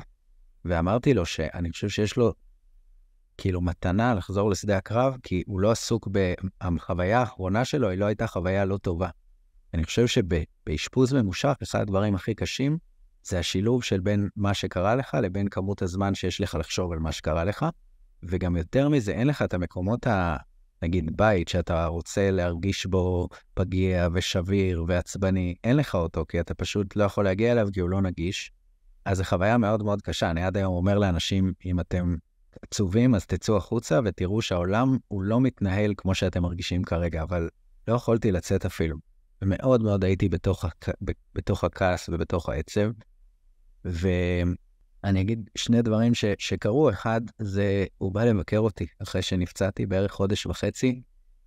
[0.66, 2.34] ואמרתי לו שאני חושב שיש לו
[3.38, 6.08] כאילו מתנה לחזור לשדה הקרב, כי הוא לא עסוק
[6.64, 9.10] בחוויה האחרונה שלו, היא לא הייתה חוויה לא טובה.
[9.74, 12.78] אני חושב שבאשפוז ממושך, אחד הדברים הכי קשים
[13.24, 17.12] זה השילוב של בין מה שקרה לך לבין כמות הזמן שיש לך לחשוב על מה
[17.12, 17.66] שקרה לך,
[18.24, 20.38] וגם יותר מזה, אין לך את המקומות ה...
[20.84, 26.96] נגיד בית שאתה רוצה להרגיש בו פגיע ושביר ועצבני, אין לך אותו, כי אתה פשוט
[26.96, 28.52] לא יכול להגיע אליו כי הוא לא נגיש.
[29.06, 30.30] אז זו חוויה מאוד מאוד קשה.
[30.30, 32.16] אני עד היום אומר לאנשים, אם אתם
[32.62, 37.50] עצובים, אז תצאו החוצה ותראו שהעולם הוא לא מתנהל כמו שאתם מרגישים כרגע, אבל
[37.88, 38.98] לא יכולתי לצאת אפילו.
[39.42, 40.90] ומאוד מאוד הייתי בתוך, הכ...
[41.36, 42.92] בתוך הכעס ובתוך העצב.
[43.86, 44.08] ו...
[45.04, 46.90] אני אגיד שני דברים ש, שקרו.
[46.90, 51.02] אחד, זה הוא בא לבקר אותי אחרי שנפצעתי בערך חודש וחצי,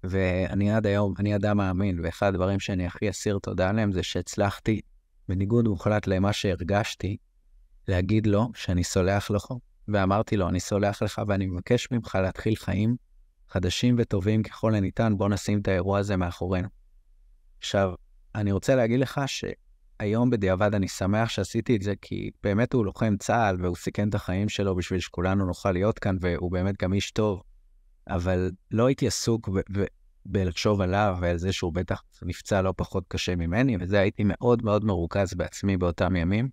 [0.05, 4.81] ואני עד היום, אני אדם מאמין, ואחד הדברים שאני הכי אסיר תודה עליהם זה שהצלחתי,
[5.29, 7.17] בניגוד מוחלט למה שהרגשתי,
[7.89, 9.47] להגיד לו שאני סולח לך,
[9.89, 12.97] ואמרתי לו, אני סולח לך ואני מבקש ממך להתחיל חיים
[13.49, 16.69] חדשים וטובים ככל הניתן, בוא נשים את האירוע הזה מאחורינו.
[17.59, 17.93] עכשיו,
[18.35, 19.45] אני רוצה להגיד לך ש...
[19.99, 24.15] היום בדיעבד אני שמח שעשיתי את זה, כי באמת הוא לוחם צה"ל והוא סיכן את
[24.15, 27.43] החיים שלו בשביל שכולנו נוכל להיות כאן, והוא באמת גם איש טוב.
[28.09, 29.49] אבל לא הייתי עסוק
[30.27, 34.85] בלחשוב עליו ועל זה שהוא בטח נפצע לא פחות קשה ממני, וזה הייתי מאוד מאוד
[34.85, 36.49] מרוכז בעצמי באותם ימים.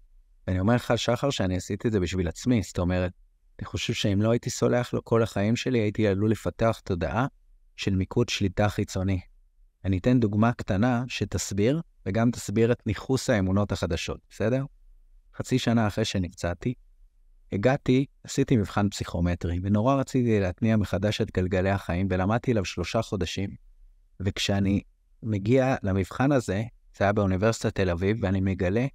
[0.47, 3.11] ואני אומר לך, שחר, שאני עשיתי את זה בשביל עצמי, זאת אומרת,
[3.59, 7.27] אני חושב שאם לא הייתי סולח לו כל החיים שלי, הייתי עלול לפתח תודעה
[7.75, 9.19] של מיקוד שליטה חיצוני.
[9.85, 14.65] אני אתן דוגמה קטנה שתסביר וגם תסביר את ניכוס האמונות החדשות, בסדר?
[15.35, 16.73] חצי שנה אחרי שנפצעתי,
[17.51, 23.49] הגעתי, עשיתי מבחן פסיכומטרי, ונורא רציתי להתניע מחדש את גלגלי החיים, ולמדתי עליו שלושה חודשים.
[24.19, 24.81] וכשאני
[25.23, 26.63] מגיע למבחן הזה,
[26.97, 28.85] זה היה באוניברסיטת תל אביב, ואני מגלה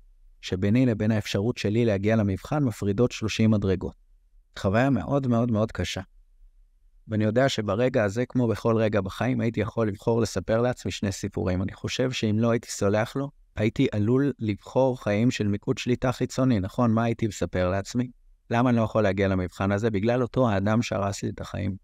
[0.41, 3.95] שביני לבין האפשרות שלי להגיע למבחן מפרידות 30 מדרגות.
[4.59, 6.01] חוויה מאוד מאוד מאוד קשה.
[7.09, 11.63] ואני יודע שברגע הזה, כמו בכל רגע בחיים, הייתי יכול לבחור לספר לעצמי שני סיפורים.
[11.63, 16.61] אני חושב שאם לא הייתי סולח לו, הייתי עלול לבחור חיים של מיקוד שליטה חיצוני,
[16.61, 16.93] נכון?
[16.93, 18.11] מה הייתי מספר לעצמי?
[18.51, 19.91] למה אני לא יכול להגיע למבחן הזה?
[19.91, 21.77] בגלל אותו האדם שהרס לי את החיים.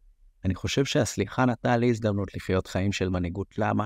[0.44, 3.58] אני חושב שהסליחה נתנה לי הזדמנות לחיות חיים של מנהיגות.
[3.58, 3.84] למה?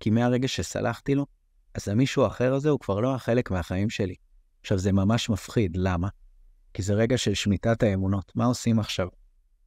[0.00, 1.26] כי מהרגע שסלחתי לו,
[1.74, 4.14] אז המישהו האחר הזה הוא כבר לא החלק מהחיים שלי.
[4.60, 5.76] עכשיו, זה ממש מפחיד.
[5.76, 6.08] למה?
[6.74, 8.32] כי זה רגע של שמיטת האמונות.
[8.34, 9.08] מה עושים עכשיו?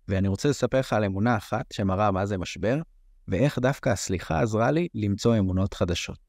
[0.08, 2.82] ואני רוצה לספר לך על אמונה אחת שמראה מה זה משבר,
[3.28, 6.20] ואיך דווקא הסליחה עזרה לי למצוא אמונות חדשות.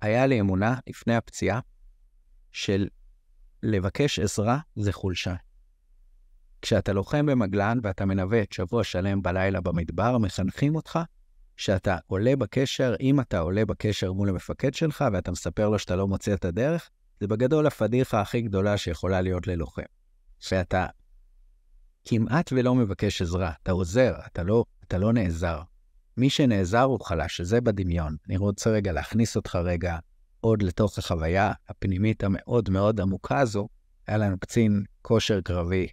[0.00, 1.60] היה לי אמונה לפני הפציעה
[2.52, 2.88] של
[3.62, 5.34] לבקש עזרה זה חולשה.
[6.62, 10.98] כשאתה לוחם במגלן ואתה מנווט שבוע שלם בלילה במדבר, מחנכים אותך
[11.56, 16.08] שאתה עולה בקשר, אם אתה עולה בקשר מול המפקד שלך ואתה מספר לו שאתה לא
[16.08, 16.90] מוצא את הדרך,
[17.20, 19.82] זה בגדול הפדיחה הכי גדולה שיכולה להיות ללוחם.
[20.40, 20.86] שאתה
[22.04, 25.60] כמעט ולא מבקש עזרה, אתה עוזר, אתה לא, אתה לא נעזר.
[26.16, 28.16] מי שנעזר הוא חלש, שזה בדמיון.
[28.28, 29.98] אני רוצה רגע להכניס אותך רגע
[30.40, 33.68] עוד לתוך החוויה הפנימית המאוד מאוד עמוקה הזו.
[34.06, 35.86] היה לנו קצין כושר קרבי,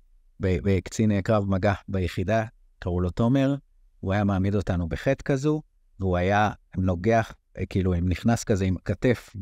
[0.83, 2.45] קצין קרב מגע ביחידה,
[2.79, 3.55] קראו לו תומר,
[3.99, 5.61] הוא היה מעמיד אותנו בחטא כזו,
[5.99, 7.33] והוא היה נוגח,
[7.69, 9.35] כאילו, נכנס כזה עם כתף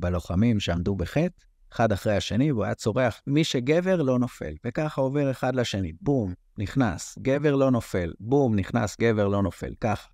[0.00, 1.44] בלוחמים שעמדו בחטא,
[1.76, 4.54] אחד אחרי השני, והוא היה צורח, מי שגבר לא נופל.
[4.66, 10.08] וככה עובר אחד לשני, בום, נכנס, גבר לא נופל, בום, נכנס, גבר לא נופל, ככה.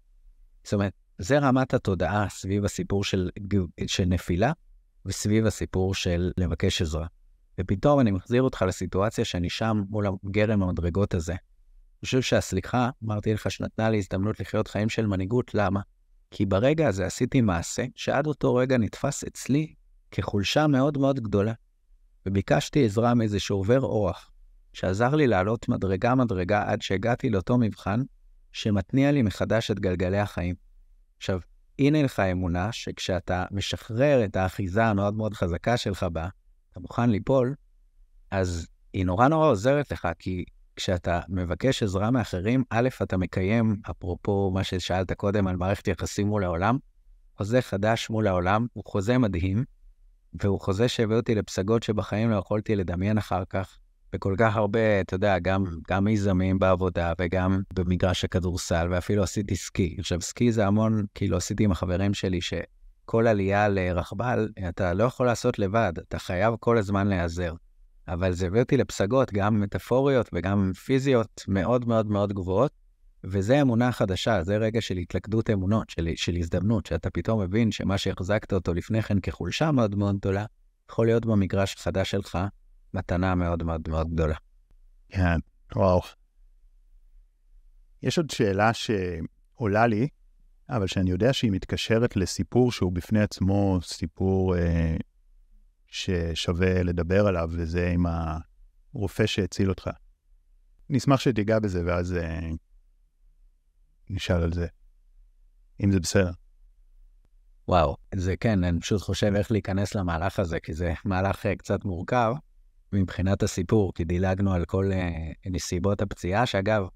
[0.64, 3.30] זאת אומרת, זה רמת התודעה סביב הסיפור של,
[3.86, 4.52] של נפילה,
[5.06, 7.06] וסביב הסיפור של לבקש עזרה.
[7.60, 11.32] ופתאום אני מחזיר אותך לסיטואציה שאני שם מול גרם המדרגות הזה.
[11.32, 15.80] אני חושב שהסליחה, אמרתי לך, שנתנה לי הזדמנות לחיות חיים של מנהיגות, למה?
[16.30, 19.74] כי ברגע הזה עשיתי מעשה שעד אותו רגע נתפס אצלי
[20.12, 21.52] כחולשה מאוד מאוד גדולה.
[22.26, 24.30] וביקשתי עזרה מאיזשהו עובר אורח,
[24.72, 28.00] שעזר לי לעלות מדרגה-מדרגה עד שהגעתי לאותו מבחן,
[28.52, 30.54] שמתניע לי מחדש את גלגלי החיים.
[31.16, 31.40] עכשיו,
[31.78, 36.28] הנה לך אמונה שכשאתה משחרר את האחיזה המאוד מאוד חזקה שלך בה,
[36.72, 37.54] אתה מוכן ליפול,
[38.30, 40.44] אז היא נורא נורא עוזרת לך, כי
[40.76, 46.44] כשאתה מבקש עזרה מאחרים, א', אתה מקיים, אפרופו מה ששאלת קודם על מערכת יחסים מול
[46.44, 46.78] העולם,
[47.36, 49.64] חוזה חדש מול העולם, הוא חוזה מדהים,
[50.42, 53.78] והוא חוזה שהביא אותי לפסגות שבחיים לא יכולתי לדמיין אחר כך,
[54.14, 59.96] וכל כך הרבה, אתה יודע, גם, גם מיזמים בעבודה וגם במגרש הכדורסל, ואפילו עשיתי סקי.
[59.98, 65.26] עכשיו, סקי זה המון, כאילו עשיתי עם החברים שלי, שכל עלייה לרכבל, אתה לא יכול
[65.26, 67.54] לעשות לבד, אתה חייב כל הזמן להיעזר.
[68.08, 72.72] אבל זה הביא אותי לפסגות, גם מטאפוריות וגם פיזיות מאוד מאוד מאוד גבוהות,
[73.24, 77.98] וזה אמונה חדשה, זה רגע של התלכדות אמונות, של, של הזדמנות, שאתה פתאום מבין שמה
[77.98, 80.44] שהחזקת אותו לפני כן כחולשה מאוד מאוד גדולה,
[80.90, 82.38] יכול להיות במגרש החדש שלך
[82.94, 84.36] מתנה מאוד מאוד מאוד גדולה.
[85.08, 85.38] כן,
[85.76, 86.00] וואו.
[88.02, 90.08] יש עוד שאלה שעולה לי,
[90.68, 94.96] אבל שאני יודע שהיא מתקשרת לסיפור שהוא בפני עצמו סיפור אה,
[95.88, 98.06] ששווה לדבר עליו, וזה עם
[98.94, 99.90] הרופא שהציל אותך.
[100.90, 102.50] נשמח שתיגע בזה, ואז אה,
[104.12, 104.66] נשאל על זה,
[105.84, 106.30] אם זה בסדר.
[107.68, 111.84] וואו, זה כן, אני פשוט חושב איך להיכנס למהלך הזה, כי זה מהלך אה, קצת
[111.84, 112.32] מורכב
[112.92, 116.86] מבחינת הסיפור, כי דילגנו על כל uh, נסיבות הפציעה, שאגב,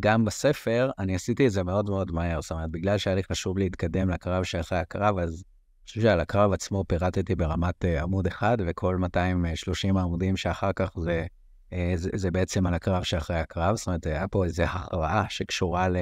[0.00, 3.58] גם בספר אני עשיתי את זה מאוד מאוד מהר, זאת אומרת, בגלל שהיה לי חשוב
[3.58, 8.58] להתקדם לקרב שאחרי הקרב, אז אני חושב שעל הקרב עצמו פירטתי ברמת uh, עמוד אחד,
[8.66, 11.26] וכל 230 העמודים שאחר כך זה,
[11.70, 15.88] uh, זה, זה בעצם על הקרב שאחרי הקרב, זאת אומרת, היה פה איזו הכרעה שקשורה
[15.88, 15.96] ל...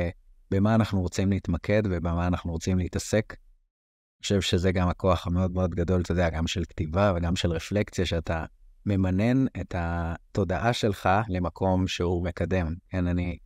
[0.50, 3.32] במה אנחנו רוצים להתמקד ובמה אנחנו רוצים להתעסק.
[3.32, 7.50] אני חושב שזה גם הכוח המאוד מאוד גדול, אתה יודע, גם של כתיבה וגם של
[7.50, 8.44] רפלקציה, שאתה
[8.86, 12.74] ממנן את התודעה שלך למקום שהוא מקדם.
[12.90, 13.38] כן, אני...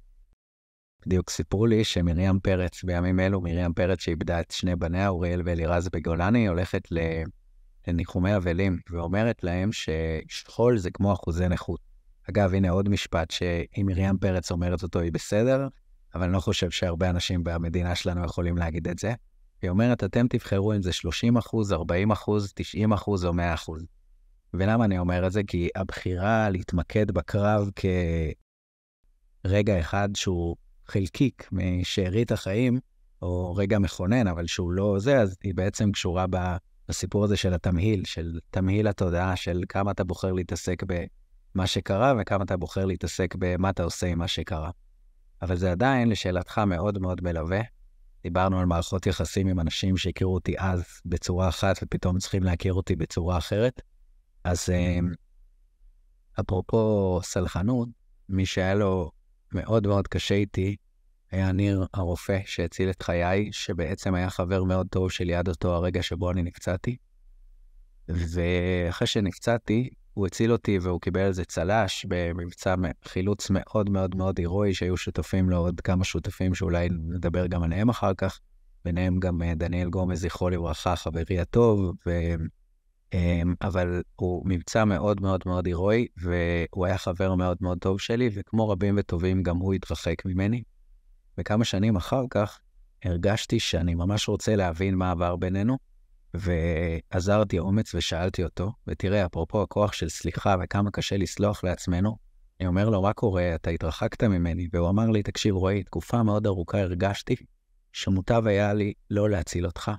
[1.07, 5.89] בדיוק סיפרו לי שמרים פרץ, בימים אלו, מרים פרץ שאיבדה את שני בניה, אוריאל ואלירז
[5.89, 6.83] בגולני, הולכת
[7.87, 11.81] לניחומי אבלים, ואומרת להם ששכול זה כמו אחוזי נכות.
[12.31, 15.69] אגב, הנה עוד משפט שאם מרים פרץ אומרת אותו, היא בסדר,
[16.15, 19.15] אבל אני לא חושב שהרבה אנשים במדינה שלנו יכולים להגיד את זה.
[19.63, 23.87] היא אומרת, אתם תבחרו אם זה 30 אחוז, 40 אחוז, 90 אחוז או 100 אחוז.
[24.55, 25.43] ולמה אני אומר את זה?
[25.47, 27.71] כי הבחירה להתמקד בקרב
[29.45, 32.79] כרגע אחד שהוא חלקיק משארית החיים,
[33.23, 36.27] או רגע מכונן, אבל שהוא לא זה, אז היא בעצם קשורה
[36.89, 42.45] בסיפור הזה של התמהיל, של תמהיל התודעה, של כמה אתה בוחר להתעסק במה שקרה וכמה
[42.45, 44.71] אתה בוחר להתעסק במה אתה עושה עם מה שקרה.
[45.43, 47.61] אבל זה עדיין, לשאלתך, מאוד מאוד מלווה.
[48.23, 52.97] דיברנו על מערכות יחסים עם אנשים שהכירו אותי אז בצורה אחת ופתאום צריכים להכיר אותי
[52.97, 53.83] בצורה אחרת.
[54.45, 55.13] אז אמ,
[56.41, 57.89] אפרופו סלחנות,
[58.29, 59.11] מי שהיה לו
[59.53, 60.77] מאוד מאוד קשה איתי
[61.31, 66.03] היה ניר הרופא שהציל את חיי, שבעצם היה חבר מאוד טוב שלי עד אותו הרגע
[66.03, 66.97] שבו אני נפצעתי.
[68.09, 69.91] ואחרי שנפצעתי,
[70.21, 75.51] הוא הציל אותי והוא קיבל איזה צל"ש במבצע חילוץ מאוד מאוד מאוד הירואי, שהיו שותפים
[75.51, 78.41] לו עוד כמה שותפים שאולי נדבר גם עליהם אחר כך,
[78.85, 82.11] ביניהם גם אה, דניאל גומז, זכרו לברכה, חברי הטוב, ו...
[83.13, 88.31] אמ, אבל הוא מבצע מאוד מאוד מאוד הירואי, והוא היה חבר מאוד מאוד טוב שלי,
[88.35, 90.63] וכמו רבים וטובים, גם הוא התרחק ממני.
[91.39, 92.59] וכמה שנים אחר כך,
[93.05, 95.79] הרגשתי שאני ממש רוצה להבין מה עבר בינינו,
[96.35, 102.17] ועזרתי אומץ ושאלתי אותו, ותראה, אפרופו הכוח של סליחה וכמה קשה לסלוח לעצמנו,
[102.61, 103.55] אני אומר לו, מה קורה?
[103.55, 104.69] אתה התרחקת ממני.
[104.73, 107.37] והוא אמר לי, תקשיב, רועי, תקופה מאוד ארוכה הרגשתי
[107.93, 109.91] שמוטב היה לי לא להציל אותך,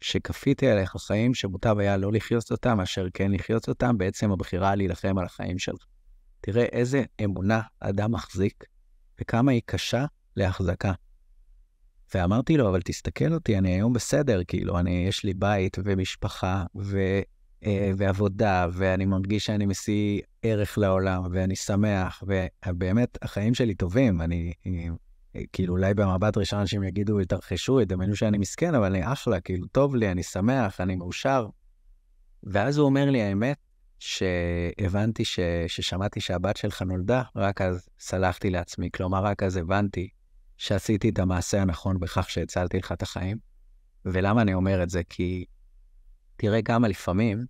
[0.00, 5.18] שכפיתי עליך חיים שמוטב היה לא לחיות אותם, מאשר כן לחיות אותם, בעצם הבחירה להילחם
[5.18, 5.84] על החיים שלך.
[6.40, 8.64] תראה איזה אמונה אדם מחזיק,
[9.20, 10.04] וכמה היא קשה
[10.36, 10.92] להחזקה.
[12.14, 17.20] ואמרתי לו, אבל תסתכל אותי, אני היום בסדר, כאילו, אני, יש לי בית ומשפחה ו,
[17.64, 22.22] אה, ועבודה, ואני מרגיש שאני משיא ערך לעולם, ואני שמח,
[22.66, 24.90] ובאמת, החיים שלי טובים, אני, אני
[25.52, 29.96] כאילו, אולי במבט ראשון אנשים יגידו, יתרחשו, ידמיינו שאני מסכן, אבל אני אחלה, כאילו, טוב
[29.96, 31.48] לי, אני שמח, אני מאושר.
[32.42, 33.56] ואז הוא אומר לי, האמת,
[33.98, 35.40] שהבנתי ש...
[35.66, 38.88] ששמעתי שהבת שלך נולדה, רק אז סלחתי לעצמי.
[38.94, 40.08] כלומר, רק אז הבנתי
[40.56, 43.38] שעשיתי את המעשה הנכון בכך שהצלתי לך את החיים.
[44.04, 45.02] ולמה אני אומר את זה?
[45.08, 45.44] כי
[46.36, 47.46] תראה כמה לפעמים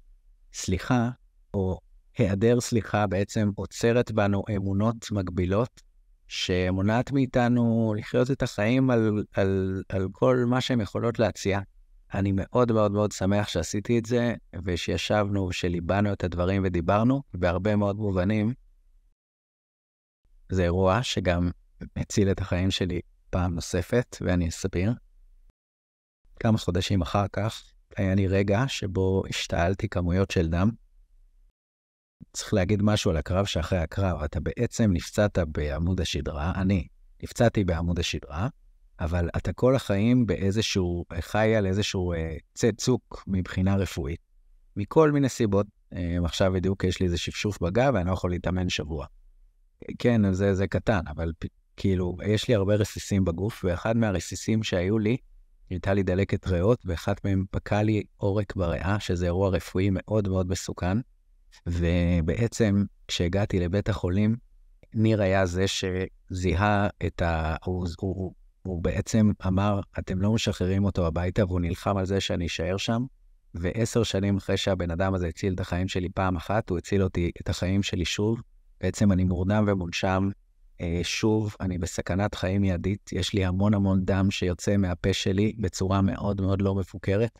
[0.52, 1.10] סליחה,
[1.54, 1.78] או
[2.18, 5.82] היעדר סליחה בעצם עוצרת בנו אמונות מגבילות,
[6.28, 11.60] שמונעת מאיתנו לחיות את החיים על, על, על כל מה שהן יכולות להציע.
[12.14, 14.34] אני מאוד מאוד מאוד שמח שעשיתי את זה,
[14.64, 18.54] ושישבנו ושליבנו את הדברים ודיברנו, בהרבה מאוד מובנים.
[20.48, 21.50] זה אירוע שגם
[21.96, 23.00] הציל את החיים שלי
[23.30, 24.92] פעם נוספת, ואני אסביר.
[26.40, 27.62] כמה חודשים אחר כך,
[27.96, 30.70] היה לי רגע שבו השתעלתי כמויות של דם.
[32.32, 34.22] צריך להגיד משהו על הקרב שאחרי הקרב.
[34.22, 36.86] אתה בעצם נפצעת בעמוד השדרה, אני
[37.22, 38.48] נפצעתי בעמוד השדרה,
[39.00, 42.36] אבל אתה כל החיים באיזשהו, חי על איזשהו אה,
[42.76, 44.20] צוק מבחינה רפואית.
[44.76, 45.66] מכל מיני סיבות.
[45.92, 49.06] אה, עכשיו בדיוק יש לי איזה שפשוף בגב ואני לא יכול להתאמן שבוע.
[49.98, 51.32] כן, זה, זה קטן, אבל
[51.76, 55.16] כאילו, יש לי הרבה רסיסים בגוף, ואחד מהרסיסים שהיו לי,
[55.70, 60.48] הייתה לי דלקת ריאות, ואחד מהם פקע לי עורק בריאה, שזה אירוע רפואי מאוד מאוד
[60.48, 60.98] מסוכן.
[61.66, 64.36] ובעצם, כשהגעתי לבית החולים,
[64.94, 67.56] ניר היה זה שזיהה את ה...
[67.64, 72.46] הוא, הוא, הוא בעצם אמר, אתם לא משחררים אותו הביתה, והוא נלחם על זה שאני
[72.46, 73.04] אשאר שם.
[73.54, 77.30] ועשר שנים אחרי שהבן אדם הזה הציל את החיים שלי פעם אחת, הוא הציל אותי
[77.40, 78.40] את החיים שלי שוב.
[78.80, 80.28] בעצם אני מורדם ומונשם
[81.02, 86.40] שוב, אני בסכנת חיים מיידית, יש לי המון המון דם שיוצא מהפה שלי בצורה מאוד
[86.40, 87.38] מאוד לא מפוקרת,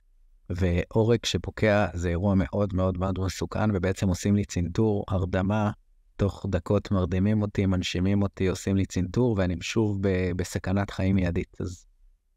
[0.51, 5.70] ועורק שפוקע זה אירוע מאוד מאוד מאוד מסוכן, ובעצם עושים לי צנתור, הרדמה,
[6.16, 11.57] תוך דקות מרדימים אותי, מנשימים אותי, עושים לי צנתור, ואני שוב ב- בסכנת חיים מיידית.
[11.61, 11.87] אז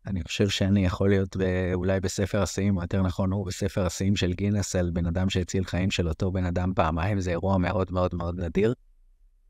[0.07, 4.15] אני חושב שאני יכול להיות ב- אולי בספר השיאים, או יותר נכון, הוא בספר השיאים
[4.15, 7.91] של גינס על בן אדם שהציל חיים של אותו בן אדם פעמיים, זה אירוע מאוד
[7.91, 8.73] מאוד מאוד נדיר.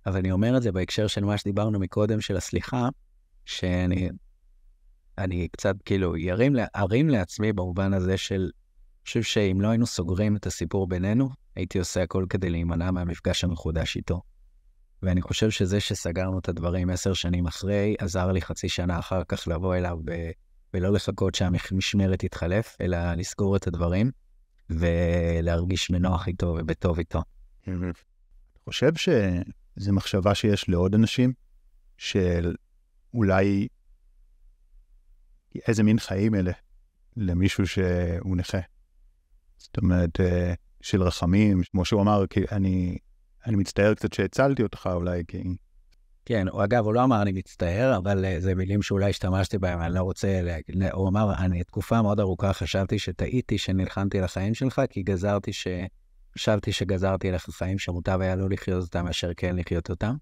[0.05, 2.89] אבל אני אומר את זה בהקשר של מה שדיברנו מקודם, של הסליחה,
[3.45, 4.09] שאני
[5.19, 10.35] אני קצת כאילו ירים, ארים לעצמי במובן הזה של, אני חושב שאם לא היינו סוגרים
[10.35, 14.21] את הסיפור בינינו, הייתי עושה הכל כדי להימנע מהמפגש המחודש איתו.
[15.03, 19.47] ואני חושב שזה שסגרנו את הדברים עשר שנים אחרי, עזר לי חצי שנה אחר כך
[19.47, 20.11] לבוא אליו ב...
[20.73, 24.11] ולא לחכות שהמשמרת תתחלף, אלא לסגור את הדברים
[24.69, 27.23] ולהרגיש בנוח איתו ובטוב איתו.
[27.67, 27.91] אני
[28.65, 29.09] חושב ש...
[29.79, 31.33] זו מחשבה שיש לעוד אנשים,
[31.97, 32.55] של
[33.13, 33.67] אולי
[35.67, 36.51] איזה מין חיים אלה
[37.17, 38.57] למישהו שהוא נכה.
[39.57, 42.97] זאת אומרת, אה, של רחמים, כמו שהוא אמר, כי אני,
[43.45, 45.43] אני מצטער קצת שהצלתי אותך אולי, כי...
[46.25, 49.81] כן, הוא אגב, הוא לא אמר אני מצטער, אבל uh, זה מילים שאולי השתמשתי בהם,
[49.81, 54.53] אני לא רוצה להגיד, הוא אמר, אני תקופה מאוד ארוכה חשבתי שטעיתי שנלחמתי על החיים
[54.53, 55.67] שלך, כי גזרתי ש...
[56.37, 60.15] חשבתי שגזרתי עליך חיים שמוטב היה לא לחיות אותם מאשר כן לחיות אותם.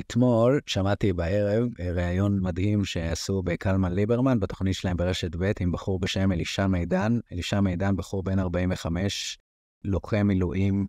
[0.00, 6.00] אתמול שמעתי בערב אה, ראיון מדהים שעשו בקלמן ליברמן, בתוכנית שלהם ברשת ב', עם בחור
[6.00, 7.18] בשם אלישע מידן.
[7.32, 9.38] אלישע מידן, בחור בן 45,
[9.84, 10.86] לוחם מילואים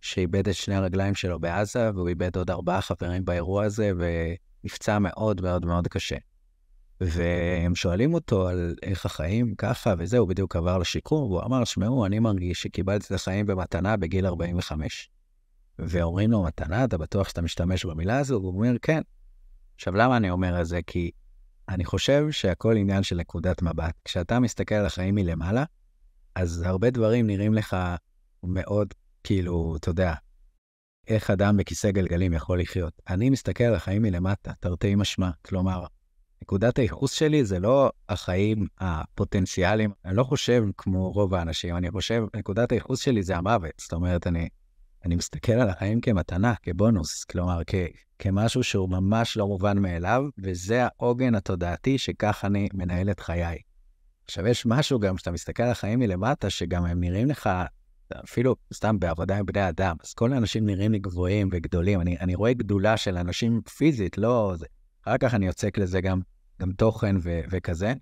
[0.00, 5.40] שאיבד את שני הרגליים שלו בעזה, והוא איבד עוד ארבעה חברים באירוע הזה, ונפצע מאוד
[5.40, 6.16] מאוד מאוד קשה.
[7.00, 12.06] והם שואלים אותו על איך החיים ככה וזה, הוא בדיוק עבר לשיקום, והוא אמר, שמעו,
[12.06, 15.10] אני מרגיש שקיבלתי את החיים במתנה בגיל 45.
[15.78, 18.34] ואומרים לו, מתנה, אתה בטוח שאתה משתמש במילה הזו?
[18.34, 19.00] והוא אומר, כן.
[19.74, 20.80] עכשיו, למה אני אומר את זה?
[20.86, 21.10] כי
[21.68, 23.94] אני חושב שהכל עניין של נקודת מבט.
[24.04, 25.64] כשאתה מסתכל על החיים מלמעלה,
[26.34, 27.76] אז הרבה דברים נראים לך
[28.42, 28.94] מאוד,
[29.24, 30.14] כאילו, אתה יודע,
[31.08, 32.92] איך אדם בכיסא גלגלים יכול לחיות.
[33.08, 35.30] אני מסתכל על החיים מלמטה, תרתי משמע.
[35.42, 35.86] כלומר,
[36.46, 39.90] נקודת הייחוס שלי זה לא החיים הפוטנציאליים.
[40.04, 43.70] אני לא חושב כמו רוב האנשים, אני חושב, נקודת הייחוס שלי זה המוות.
[43.78, 44.48] זאת אומרת, אני,
[45.04, 47.74] אני מסתכל על החיים כמתנה, כבונוס, כלומר, כ,
[48.18, 53.58] כמשהו שהוא ממש לא מובן מאליו, וזה העוגן התודעתי שכך אני מנהל את חיי.
[54.24, 57.50] עכשיו, יש משהו גם, כשאתה מסתכל על החיים מלמטה, שגם הם נראים לך,
[58.24, 62.00] אפילו סתם בעבודה עם בני אדם, אז כל האנשים נראים לי גבוהים וגדולים.
[62.00, 64.54] אני, אני רואה גדולה של אנשים פיזית, לא...
[64.56, 64.66] זה,
[65.02, 66.20] אחר כך אני יוצק לזה גם,
[66.60, 67.92] גם תוכן ו, וכזה.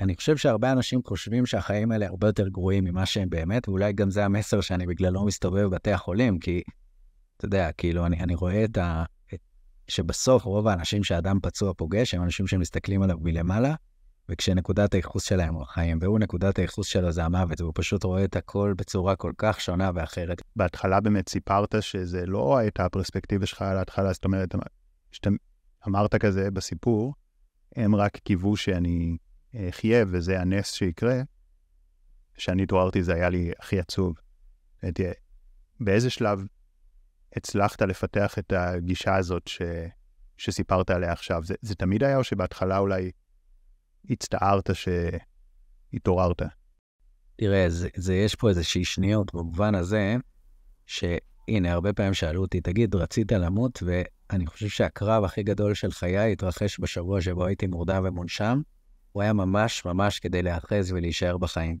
[0.00, 4.10] אני חושב שהרבה אנשים חושבים שהחיים האלה הרבה יותר גרועים ממה שהם באמת, ואולי גם
[4.10, 6.62] זה המסר שאני בגללו מסתובב בבתי החולים, כי,
[7.36, 9.04] אתה יודע, כאילו, אני, אני רואה את ה...
[9.34, 9.40] את,
[9.88, 13.74] שבסוף רוב האנשים שאדם פצוע פוגש הם אנשים שמסתכלים עליו מלמעלה,
[14.28, 18.36] וכשנקודת הייחוס שלהם הוא החיים, והוא נקודת הייחוס שלו זה המוות, והוא פשוט רואה את
[18.36, 20.42] הכל בצורה כל כך שונה ואחרת.
[20.56, 24.54] בהתחלה באמת סיפרת שזה לא הייתה הפרספקטיבה שלך על ההתחלה, זאת אומרת,
[25.12, 25.30] שאתה
[25.88, 27.14] אמרת כזה בסיפור,
[27.76, 29.16] הם רק קיוו שאני
[29.68, 31.20] אחיה וזה הנס שיקרה,
[32.34, 34.14] כשאני התעוררתי זה היה לי הכי עצוב.
[35.80, 36.46] באיזה שלב
[37.36, 39.62] הצלחת לפתח את הגישה הזאת ש...
[40.36, 41.44] שסיפרת עליה עכשיו?
[41.44, 43.10] זה, זה תמיד היה או שבהתחלה אולי
[44.10, 46.42] הצטערת שהתעוררת?
[47.36, 50.16] תראה, זה, זה יש פה איזושהי שניות במובן הזה,
[50.86, 53.82] שהנה, הרבה פעמים שאלו אותי, תגיד, רצית למות?
[54.30, 58.60] ואני חושב שהקרב הכי גדול של חיי התרחש בשבוע שבו הייתי מורדם ומונשם.
[59.12, 61.78] הוא היה ממש ממש כדי להיאחז ולהישאר בחיים.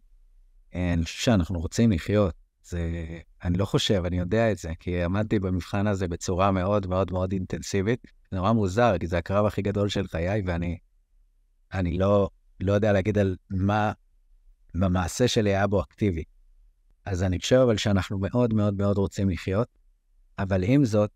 [0.74, 2.34] אני חושב שאנחנו רוצים לחיות.
[2.62, 3.08] זה,
[3.44, 7.32] אני לא חושב, אני יודע את זה, כי עמדתי במבחן הזה בצורה מאוד מאוד מאוד
[7.32, 8.06] אינטנסיבית.
[8.30, 10.78] זה נורא מוזר, כי זה הקרב הכי גדול של חיי, ואני
[11.72, 12.30] אני לא,
[12.60, 13.92] לא יודע להגיד על מה
[14.74, 16.24] במעשה שלי היה בו אקטיבי.
[17.04, 19.68] אז אני חושב אבל שאנחנו מאוד מאוד מאוד רוצים לחיות,
[20.38, 21.10] אבל עם זאת,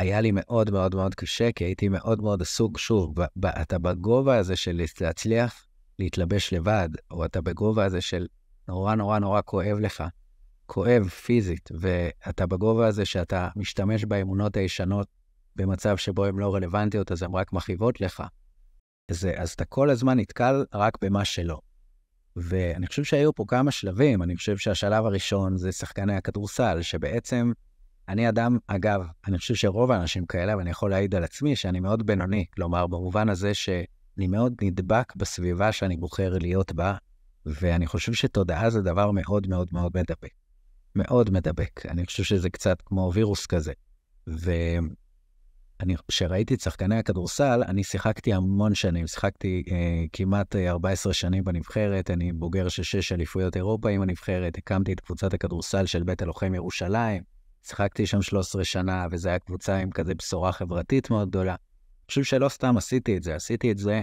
[0.00, 3.78] היה לי מאוד מאוד מאוד קשה, כי הייתי מאוד מאוד עסוק, שוב, ב- ב- אתה
[3.78, 5.66] בגובה הזה של להצליח
[5.98, 8.26] להתלבש לבד, או אתה בגובה הזה של
[8.68, 10.04] נורא נורא נורא כואב לך,
[10.66, 15.08] כואב פיזית, ואתה בגובה הזה שאתה משתמש באמונות הישנות
[15.56, 18.22] במצב שבו הן לא רלוונטיות, אז הן רק מכאיבות לך.
[19.10, 21.60] זה, אז אתה כל הזמן נתקל רק במה שלא.
[22.36, 27.52] ואני חושב שהיו פה כמה שלבים, אני חושב שהשלב הראשון זה שחקני הכדורסל, שבעצם
[28.10, 32.06] אני אדם, אגב, אני חושב שרוב האנשים כאלה, ואני יכול להעיד על עצמי שאני מאוד
[32.06, 36.94] בינוני, כלומר, במובן הזה שאני מאוד נדבק בסביבה שאני בוחר להיות בה,
[37.46, 40.30] ואני חושב שתודעה זה דבר מאוד מאוד מאוד מדבק.
[40.96, 41.86] מאוד מדבק.
[41.86, 43.72] אני חושב שזה קצת כמו וירוס כזה.
[44.28, 44.52] ו...
[45.80, 51.44] אני, כשראיתי את שחקני הכדורסל, אני שיחקתי המון שנים, שיחקתי אה, כמעט 14 אה, שנים
[51.44, 56.22] בנבחרת, אני בוגר של שש אליפויות אירופה עם הנבחרת, הקמתי את קבוצת הכדורסל של בית
[56.22, 57.22] הלוחם ירושלים,
[57.62, 61.52] שיחקתי שם 13 שנה, וזו הייתה קבוצה עם כזה בשורה חברתית מאוד גדולה.
[61.52, 64.02] אני חושב שלא סתם עשיתי את זה, עשיתי את זה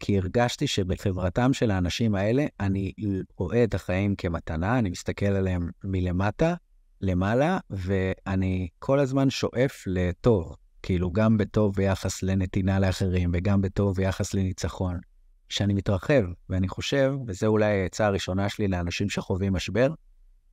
[0.00, 2.92] כי הרגשתי שבחברתם של האנשים האלה, אני
[3.36, 6.54] רואה את החיים כמתנה, אני מסתכל עליהם מלמטה,
[7.00, 10.56] למעלה, ואני כל הזמן שואף לטוב.
[10.82, 14.98] כאילו, גם בטוב ביחס לנתינה לאחרים, וגם בטוב ביחס לניצחון.
[15.48, 19.94] שאני מתרחב, ואני חושב, וזו אולי העצה הראשונה שלי לאנשים שחווים משבר,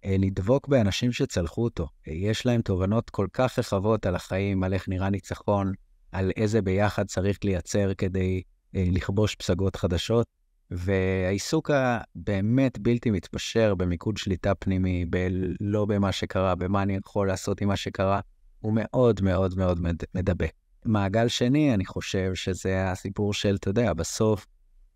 [0.06, 1.88] לדבוק באנשים שצלחו אותו.
[2.08, 5.74] אה, יש להם תובנות כל כך רחבות על החיים, על איך נראה ניצחון,
[6.12, 8.42] על איזה ביחד צריך לייצר כדי
[8.76, 10.28] אה, לכבוש פסגות חדשות,
[10.72, 15.28] והעיסוק הבאמת בלתי מתפשר במיקוד שליטה פנימי, ב-
[15.62, 18.20] לא במה שקרה, במה אני יכול לעשות עם מה שקרה,
[18.60, 19.80] הוא מאוד מאוד מאוד
[20.16, 20.52] מדבק.
[20.86, 24.48] מעגל שני, אני חושב שזה הסיפור של, אתה יודע, בסוף,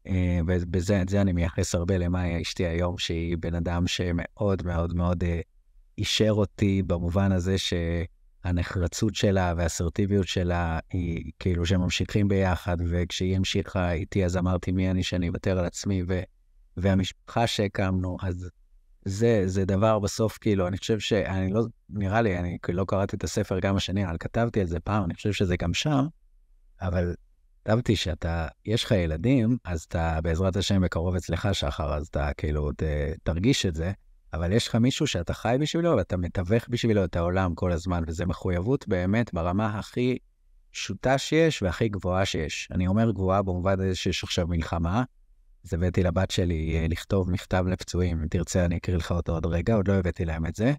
[0.07, 5.23] אה, ובזה זה אני מייחס הרבה למאיה אשתי היום, שהיא בן אדם שמאוד מאוד מאוד
[5.23, 5.39] אה,
[5.97, 14.25] אישר אותי במובן הזה שהנחרצות שלה והאסרטיביות שלה היא כאילו שממשיכים ביחד, וכשהיא המשיכה איתי
[14.25, 16.21] אז אמרתי מי אני שאני אוותר על עצמי, ו,
[16.77, 18.49] והמשפחה שהקמנו, אז
[19.05, 23.23] זה, זה דבר בסוף, כאילו, אני חושב שאני לא, נראה לי, אני לא קראתי את
[23.23, 26.05] הספר גם השני, אבל כתבתי על זה פעם, אני חושב שזה גם שם,
[26.81, 27.15] אבל
[27.65, 32.71] כתבתי שאתה, יש לך ילדים, אז אתה, בעזרת השם, בקרוב אצלך, שחר, אז אתה כאילו
[32.71, 32.83] ת,
[33.23, 33.91] תרגיש את זה,
[34.33, 38.25] אבל יש לך מישהו שאתה חי בשבילו, ואתה מתווך בשבילו את העולם כל הזמן, וזו
[38.25, 40.17] מחויבות באמת ברמה הכי
[40.71, 42.69] פשוטה שיש והכי גבוהה שיש.
[42.71, 45.03] אני אומר גבוהה במובן הזה שיש עכשיו מלחמה,
[45.65, 49.45] אז הבאתי לבת שלי אה, לכתוב מכתב לפצועים, אם תרצה אני אקריא לך אותו עוד
[49.45, 50.73] רגע, עוד לא הבאתי להם את זה.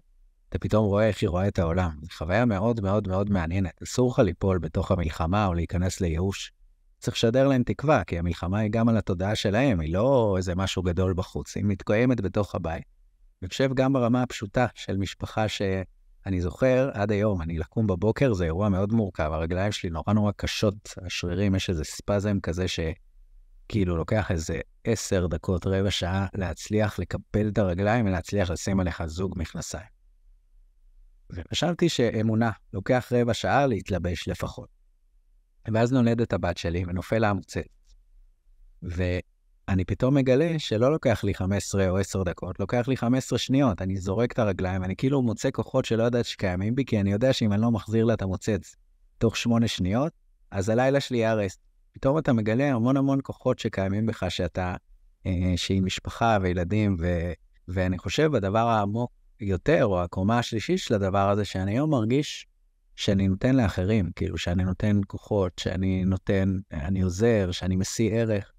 [0.49, 1.91] אתה פתאום רואה איך היא רואה את העולם.
[2.01, 3.81] זו חוויה מאוד מאוד מאוד מעניינת.
[3.83, 6.56] אסור לך ליפול בתוך המלחמה או להיכנס לייאוש.
[6.99, 10.83] צריך לשדר להם תקווה, כי המלחמה היא גם על התודעה שלהם, היא לא איזה משהו
[10.83, 12.83] גדול בחוץ, היא מתקיימת בתוך הבית.
[13.41, 15.45] אני חושב גם ברמה הפשוטה של משפחה
[16.27, 20.31] אני זוכר עד היום, אני לקום בבוקר, זה אירוע מאוד מורכב, הרגליים שלי נורא נורא
[20.35, 27.47] קשות, השרירים, יש איזה ספזם כזה שכאילו לוקח איזה עשר דקות, רבע שעה, להצליח לקפל
[27.47, 29.87] את הרגליים ולהצליח לשים עליך זוג מכנסיים.
[31.29, 34.76] וחשבתי שאמונה, לוקח רבע שעה להתלבש לפחות.
[35.73, 37.61] ואז נולדת הבת שלי ונופל לה המוצץ.
[38.83, 43.81] ואני פתאום מגלה שלא לוקח לי 15 או 10 דקות, לוקח לי 15 שניות.
[43.81, 47.33] אני זורק את הרגליים, אני כאילו מוצא כוחות שלא ידעת שקיימים בי, כי אני יודע
[47.33, 48.75] שאם אני לא מחזיר לה את המוצץ
[49.17, 50.13] תוך 8 שניות,
[50.51, 51.57] אז הלילה שלי ייהרס.
[51.91, 54.75] פתאום אתה מגלה המון המון כוחות שקיימים בך, שאתה,
[55.25, 57.31] אה, שהיא משפחה וילדים, ו,
[57.67, 62.47] ואני חושב הדבר העמוק יותר, או הקומה השלישית של הדבר הזה, שאני היום מרגיש
[62.97, 68.51] שאני נותן לאחרים, כאילו שאני נותן כוחות, שאני נותן, אני עוזר, שאני משיא ערך.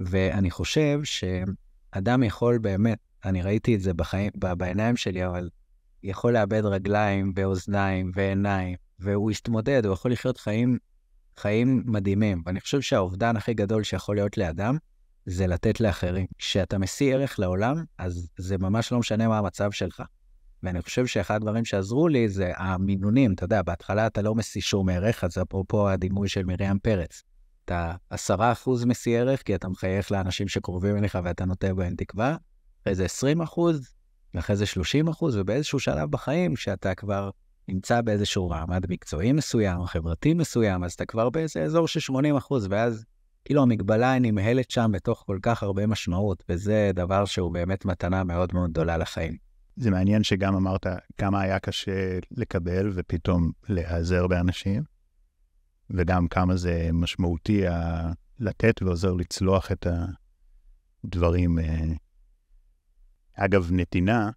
[0.00, 5.48] ואני חושב שאדם יכול באמת, אני ראיתי את זה בחיים, בעיניים שלי, אבל
[6.02, 10.78] יכול לאבד רגליים ואוזניים ועיניים, והוא יתמודד, הוא יכול לחיות חיים,
[11.36, 12.42] חיים מדהימים.
[12.46, 14.76] ואני חושב שהאובדן הכי גדול שיכול להיות לאדם,
[15.26, 16.26] זה לתת לאחרים.
[16.38, 20.02] כשאתה משיא ערך לעולם, אז זה ממש לא משנה מה המצב שלך.
[20.62, 23.32] ואני חושב שאחד הדברים שעזרו לי זה המינונים.
[23.32, 27.22] אתה יודע, בהתחלה אתה לא משיא שום ערך, אז אפרופו הדימוי של מרים פרץ.
[27.64, 32.36] אתה עשרה אחוז משיא ערך, כי אתה מחייך לאנשים שקרובים אליך ואתה נותן בהם תקווה,
[32.82, 33.94] אחרי זה 20 אחוז,
[34.34, 37.30] ואחרי זה 30 אחוז, ובאיזשהו שלב בחיים, שאתה כבר
[37.68, 42.66] נמצא באיזשהו מעמד מקצועי מסוים, חברתי מסוים, אז אתה כבר באיזה אזור של 80 אחוז,
[42.70, 43.04] ואז
[43.44, 48.50] כאילו המגבלה נמהלת שם בתוך כל כך הרבה משמעות, וזה דבר שהוא באמת מתנה מאוד
[48.54, 49.51] מאוד גדולה לחיים.
[49.76, 50.86] זה מעניין שגם אמרת
[51.18, 54.82] כמה היה קשה לקבל ופתאום להיעזר באנשים,
[55.90, 59.86] וגם כמה זה משמעותי ה- לתת ועוזר לצלוח את
[61.04, 61.58] הדברים.
[61.58, 61.92] אה.
[63.34, 64.30] אגב, נתינה,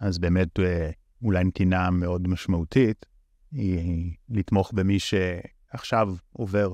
[0.00, 0.90] אז באמת אה,
[1.22, 3.06] אולי נתינה מאוד משמעותית,
[3.52, 6.72] היא לתמוך במי שעכשיו עובר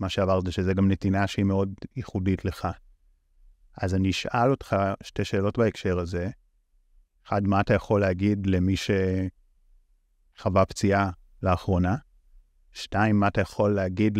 [0.00, 2.68] מה שעברת, שזה גם נתינה שהיא מאוד ייחודית לך.
[3.80, 6.30] אז אני אשאל אותך שתי שאלות בהקשר הזה.
[7.26, 8.74] אחד, מה אתה יכול להגיד למי
[10.36, 11.10] שחווה פציעה
[11.42, 11.96] לאחרונה?
[12.72, 14.18] שתיים, מה אתה יכול להגיד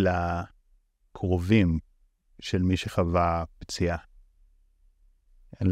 [1.14, 1.78] לקרובים
[2.40, 3.96] של מי שחווה פציעה?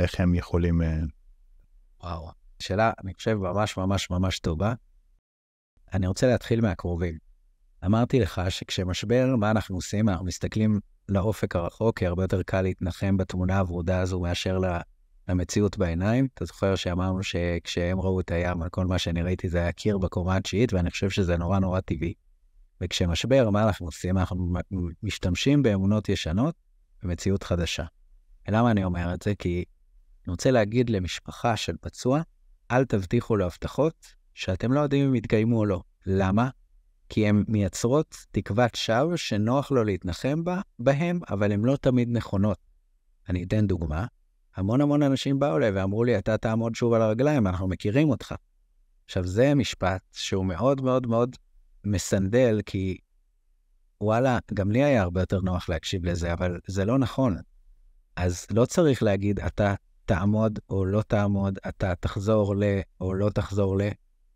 [0.00, 0.82] איך הם יכולים...
[0.82, 1.00] אה,
[2.02, 4.74] וואו, שאלה, אני חושב, ממש ממש ממש טובה.
[5.92, 7.18] אני רוצה להתחיל מהקרובים.
[7.84, 10.08] אמרתי לך שכשמשבר, מה אנחנו עושים?
[10.08, 14.58] אנחנו מסתכלים לאופק הרחוק, כי הרבה יותר קל להתנחם בתמונה הוורודה הזו מאשר
[15.28, 16.28] למציאות בעיניים.
[16.34, 20.36] אתה זוכר שאמרנו שכשהם ראו את הים, כל מה שאני ראיתי זה היה קיר בקומה
[20.36, 22.14] התשיעית, ואני חושב שזה נורא נורא טבעי.
[22.80, 24.18] וכשמשבר, מה אנחנו עושים?
[24.18, 24.52] אנחנו
[25.02, 26.54] משתמשים באמונות ישנות
[27.02, 27.84] במציאות חדשה.
[28.48, 29.34] ולמה אני אומר את זה?
[29.34, 29.64] כי
[30.26, 32.22] אני רוצה להגיד למשפחה של פצוע,
[32.70, 35.82] אל תבטיחו לו הבטחות שאתם לא יודעים אם יתקיימו או לא.
[36.06, 36.48] למה?
[37.08, 42.58] כי הן מייצרות תקוות שווא שנוח לו להתנחם בה, בהם, אבל הן לא תמיד נכונות.
[43.28, 44.06] אני אתן דוגמה.
[44.56, 48.34] המון המון אנשים באו אליי ואמרו לי, אתה תעמוד שוב על הרגליים, אנחנו מכירים אותך.
[49.04, 51.36] עכשיו, זה משפט שהוא מאוד מאוד מאוד
[51.84, 52.98] מסנדל, כי
[54.00, 57.36] וואלה, גם לי היה הרבה יותר נוח להקשיב לזה, אבל זה לא נכון.
[58.16, 59.74] אז לא צריך להגיד, אתה
[60.04, 62.62] תעמוד או לא תעמוד, אתה תחזור ל
[63.00, 63.82] או לא תחזור ל,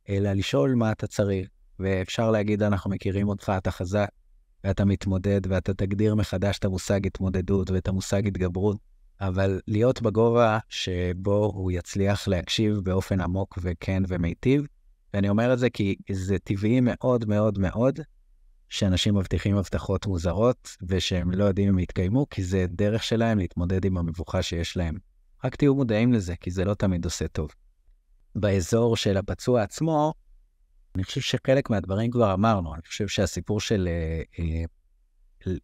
[0.08, 1.48] אלא לשאול מה אתה צריך.
[1.78, 4.08] ואפשר להגיד, אנחנו מכירים אותך, אתה חזק,
[4.64, 8.87] ואתה מתמודד, ואתה תגדיר מחדש את המושג התמודדות ואת המושג התגברות.
[9.20, 14.66] אבל להיות בגובה שבו הוא יצליח להקשיב באופן עמוק וכן ומיטיב.
[15.14, 18.00] ואני אומר את זה כי זה טבעי מאוד מאוד מאוד
[18.68, 23.98] שאנשים מבטיחים הבטחות מוזרות ושהם לא יודעים אם יתקיימו, כי זה דרך שלהם להתמודד עם
[23.98, 24.98] המבוכה שיש להם.
[25.44, 27.50] רק תהיו מודעים לזה, כי זה לא תמיד עושה טוב.
[28.34, 30.14] באזור של הפצוע עצמו,
[30.94, 32.74] אני חושב שחלק מהדברים כבר אמרנו.
[32.74, 34.64] אני חושב שהסיפור של אה, אה,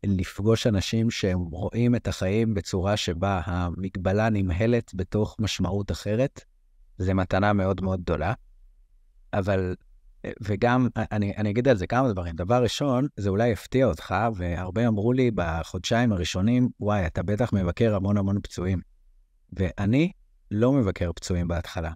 [0.04, 6.40] לפגוש אנשים שהם רואים את החיים בצורה שבה המגבלה נמהלת בתוך משמעות אחרת,
[6.98, 8.32] זה מתנה מאוד מאוד גדולה.
[9.32, 9.74] אבל,
[10.42, 12.36] וגם, אני, אני אגיד על זה כמה דברים.
[12.36, 17.94] דבר ראשון, זה אולי יפתיע אותך, והרבה אמרו לי בחודשיים הראשונים, וואי, אתה בטח מבקר
[17.94, 18.80] המון המון פצועים.
[19.52, 20.12] ואני
[20.50, 21.92] לא מבקר פצועים בהתחלה.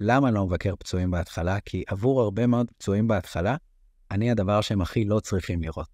[0.00, 1.60] למה לא מבקר פצועים בהתחלה?
[1.64, 3.56] כי עבור הרבה מאוד פצועים בהתחלה,
[4.10, 5.88] אני הדבר שהם הכי לא צריכים לראות.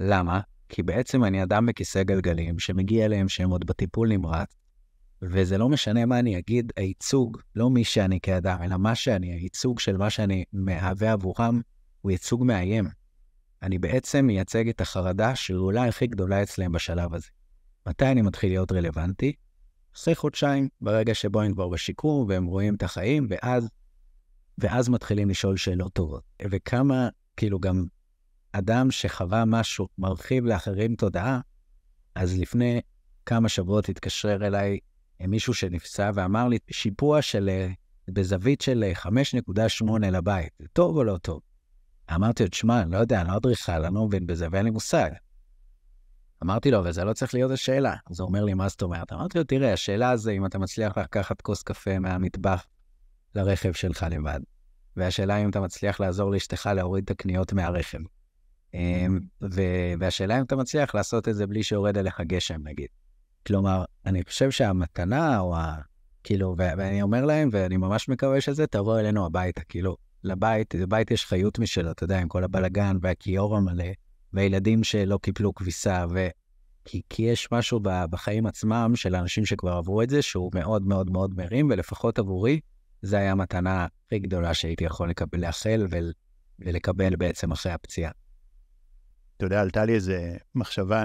[0.00, 0.40] למה?
[0.68, 4.56] כי בעצם אני אדם בכיסא גלגלים שמגיע אליהם שהם עוד בטיפול נמרץ,
[5.22, 9.80] וזה לא משנה מה אני אגיד, הייצוג, לא מי שאני כאדם, אלא מה שאני, הייצוג
[9.80, 11.60] של מה שאני מהווה עבורם,
[12.00, 12.88] הוא ייצוג מאיים.
[13.62, 17.28] אני בעצם מייצג את החרדה שאולי הכי גדולה אצלם בשלב הזה.
[17.86, 19.32] מתי אני מתחיל להיות רלוונטי?
[19.96, 23.68] אחרי חודשיים, ברגע שבו הם כבר בשיקום והם רואים את החיים, ואז
[24.58, 26.22] ואז מתחילים לשאול שאלות טובות.
[26.50, 27.84] וכמה, כאילו, גם
[28.58, 31.40] אדם שחווה משהו מרחיב לאחרים תודעה,
[32.14, 32.80] אז לפני
[33.26, 34.78] כמה שבועות התקשר אליי
[35.20, 37.68] מישהו שנפסע ואמר לי, שיפוע של, אה,
[38.08, 41.40] בזווית של 5.8 אה, לבית, זה טוב או לא טוב?
[42.14, 44.70] אמרתי לו, תשמע, אני לא יודע, אני לא אדריכל, אני לא מבין בזה, ואין לי
[44.70, 45.10] מושג.
[46.42, 47.94] אמרתי לו, וזה לא צריך להיות השאלה.
[48.10, 49.12] אז הוא אומר לי, מה זאת אומרת?
[49.12, 52.66] אמרתי לו, תראה, השאלה זה אם אתה מצליח לקחת כוס קפה מהמטבח
[53.34, 54.40] לרכב שלך לבד.
[54.96, 57.98] והשאלה אם אתה מצליח לעזור לאשתך להוריד את הקניות מהרכב.
[58.74, 59.18] אמ,
[60.00, 62.88] והשאלה אם אתה מצליח לעשות את זה בלי שיורד עליך גשם, נגיד.
[63.46, 65.76] כלומר, אני חושב שהמתנה, או ה...
[66.24, 71.26] כאילו, ואני אומר להם, ואני ממש מקווה שזה, תבוא אלינו הביתה, כאילו, לבית, לבית יש
[71.26, 73.84] חיות משלו, אתה יודע, עם כל הבלגן והכיור המלא,
[74.32, 76.28] והילדים שלא קיפלו כביסה, ו...
[76.84, 81.10] כי, כי יש משהו בחיים עצמם של אנשים שכבר עברו את זה, שהוא מאוד מאוד
[81.10, 82.60] מאוד מרים, ולפחות עבורי,
[83.02, 86.12] זה היה המתנה הכי גדולה שהייתי יכול לקבל, לאחל ול,
[86.58, 88.10] ולקבל בעצם אחרי הפציעה.
[89.36, 91.04] אתה יודע, עלתה לי איזה מחשבה,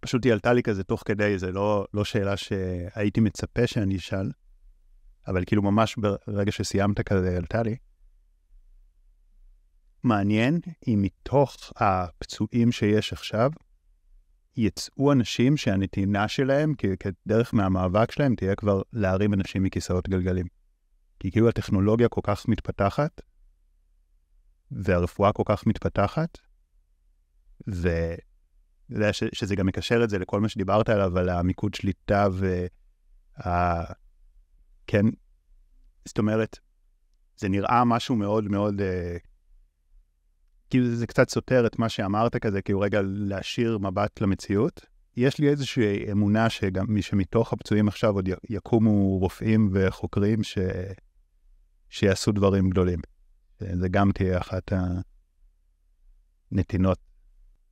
[0.00, 4.30] פשוט היא עלתה לי כזה תוך כדי, זה לא, לא שאלה שהייתי מצפה שאני אשאל,
[5.26, 7.76] אבל כאילו ממש ברגע שסיימת כזה עלתה לי.
[10.02, 13.50] מעניין אם מתוך הפצועים שיש עכשיו,
[14.56, 20.46] יצאו אנשים שהנתינה שלהם, כדרך מהמאבק שלהם, תהיה כבר להרים אנשים מכיסאות גלגלים.
[21.20, 23.20] כי כאילו הטכנולוגיה כל כך מתפתחת,
[24.70, 26.38] והרפואה כל כך מתפתחת,
[27.68, 27.88] ו...
[28.90, 33.84] יודע, ש, שזה גם מקשר את זה לכל מה שדיברת עליו, על המיקוד שליטה וה...
[34.86, 35.06] כן,
[36.04, 36.58] זאת אומרת,
[37.36, 39.16] זה נראה משהו מאוד מאוד, אה,
[40.70, 44.86] כאילו זה קצת סותר את מה שאמרת כזה, כאילו רגע להשאיר מבט למציאות.
[45.16, 50.58] יש לי איזושהי אמונה שגם מי שמתוך הפצועים עכשיו עוד יקומו רופאים וחוקרים ש...
[51.88, 52.98] שיעשו דברים גדולים.
[53.58, 54.72] זה גם תהיה אחת
[56.52, 56.98] הנתינות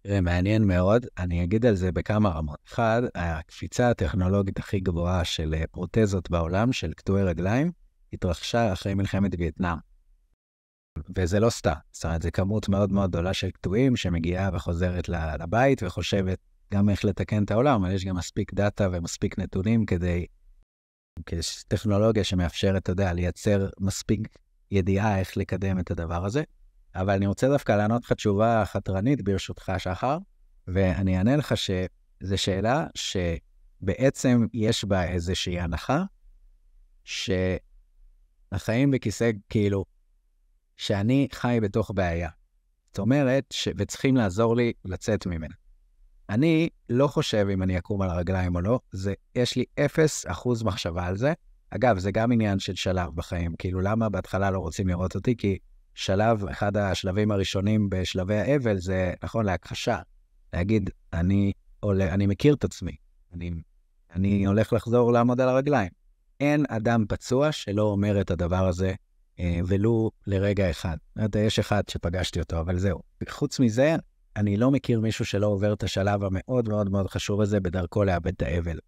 [0.02, 2.58] תראה, מעניין מאוד, אני אגיד על זה בכמה רמות.
[2.68, 7.72] אחד, הקפיצה הטכנולוגית הכי גבוהה של אה, פרוטזות בעולם, של קטועי רגליים,
[8.12, 9.78] התרחשה אחרי מלחמת וייטנאם.
[11.16, 15.82] וזה לא סתם, זאת אומרת, זו כמות מאוד מאוד גדולה של קטועים שמגיעה וחוזרת לבית
[15.82, 16.38] וחושבת
[16.74, 20.26] גם איך לתקן את העולם, אבל יש גם מספיק דאטה ומספיק נתונים כדי,
[21.68, 24.28] טכנולוגיה שמאפשרת, אתה יודע, לייצר מספיק
[24.70, 26.42] ידיעה איך לקדם את הדבר הזה.
[27.00, 30.18] אבל אני רוצה דווקא לענות לך תשובה חתרנית, ברשותך, שחר,
[30.68, 36.04] ואני אענה לך שזו שאלה שבעצם יש בה איזושהי הנחה,
[37.04, 39.84] שהחיים בכיסא, כאילו,
[40.76, 42.30] שאני חי בתוך בעיה.
[42.88, 43.68] זאת אומרת, ש...
[43.76, 45.54] וצריכים לעזור לי לצאת ממנה.
[46.28, 50.62] אני לא חושב אם אני אקום על הרגליים או לא, זה, יש לי אפס אחוז
[50.62, 51.32] מחשבה על זה.
[51.70, 55.36] אגב, זה גם עניין של שלב בחיים, כאילו, למה בהתחלה לא רוצים לראות אותי?
[55.36, 55.58] כי
[55.98, 59.98] שלב, אחד השלבים הראשונים בשלבי האבל זה, נכון, להכחשה.
[60.52, 62.96] להגיד, אני, עולה, אני מכיר את עצמי,
[63.34, 63.50] אני,
[64.14, 65.90] אני הולך לחזור לעמוד על הרגליים.
[66.40, 68.94] אין אדם פצוע שלא אומר את הדבר הזה,
[69.40, 70.96] אה, ולו לרגע אחד.
[71.38, 73.00] יש אחד שפגשתי אותו, אבל זהו.
[73.28, 73.96] חוץ מזה,
[74.36, 78.32] אני לא מכיר מישהו שלא עובר את השלב המאוד מאוד מאוד חשוב הזה בדרכו לאבד
[78.32, 78.78] את האבל.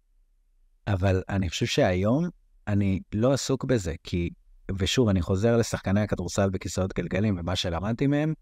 [0.87, 2.29] אבל אני חושב שהיום
[2.67, 4.29] אני לא עסוק בזה, כי
[4.77, 8.33] ושוב, אני חוזר לשחקני הכדורסל בכיסאות גלגלים ומה שלמדתי מהם,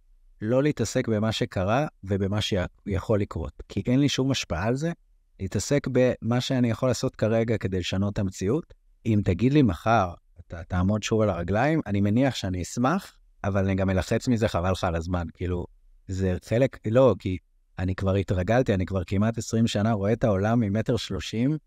[0.42, 4.92] לא להתעסק במה שקרה ובמה שיכול לקרות, כי אין לי שום השפעה על זה,
[5.40, 8.74] להתעסק במה שאני יכול לעשות כרגע כדי לשנות את המציאות.
[9.06, 13.76] אם תגיד לי מחר, אתה תעמוד שוב על הרגליים, אני מניח שאני אשמח, אבל אני
[13.76, 15.28] גם אלחץ מזה חבל לך על הזמן.
[15.34, 15.66] כאילו,
[16.08, 17.38] זה חלק, לא, כי
[17.80, 21.58] אני כבר התרגלתי, אני כבר כמעט 20 שנה רואה את העולם ממטר שלושים,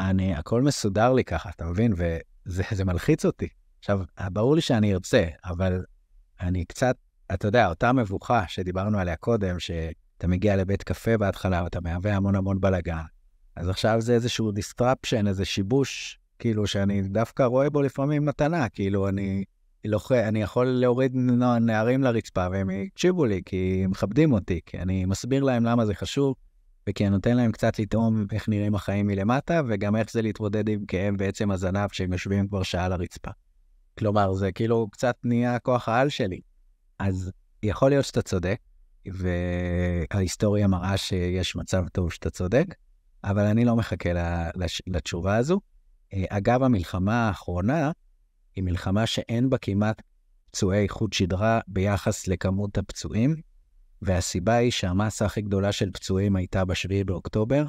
[0.00, 1.92] אני, הכל מסודר לי ככה, אתה מבין?
[2.46, 3.48] וזה מלחיץ אותי.
[3.80, 4.00] עכשיו,
[4.32, 5.84] ברור לי שאני ארצה, אבל
[6.40, 6.96] אני קצת,
[7.34, 12.34] אתה יודע, אותה מבוכה שדיברנו עליה קודם, שאתה מגיע לבית קפה בהתחלה ואתה מהווה המון
[12.34, 13.02] המון בלאגן.
[13.56, 19.08] אז עכשיו זה איזשהו disruption, איזה שיבוש, כאילו, שאני דווקא רואה בו לפעמים מתנה, כאילו,
[19.08, 19.44] אני,
[19.84, 20.12] לוח...
[20.12, 21.12] אני יכול להוריד
[21.60, 25.94] נערים לרצפה והם יקשיבו לי, כי הם מכבדים אותי, כי אני מסביר להם למה זה
[25.94, 26.34] חשוב,
[26.88, 30.84] וכי אני נותן להם קצת לטעום איך נראים החיים מלמטה, וגם איך זה להתמודד עם
[30.86, 33.30] כאב בעצם הזנב שהם יושבים כבר שעה לרצפה.
[33.98, 36.40] כלומר, זה כאילו קצת נהיה כוח העל שלי.
[36.98, 37.32] אז
[37.62, 38.58] יכול להיות שאתה צודק,
[39.06, 42.66] וההיסטוריה מראה שיש מצב טוב שאתה צודק,
[43.24, 44.10] אבל אני לא מחכה
[44.86, 45.60] לתשובה הזו.
[46.12, 47.90] אה, אגב, המלחמה האחרונה
[48.56, 50.02] היא מלחמה שאין בה כמעט
[50.50, 53.36] פצועי חוט שדרה ביחס לכמות הפצועים,
[54.02, 57.64] והסיבה היא שהמסה הכי גדולה של פצועים הייתה ב-7 באוקטובר,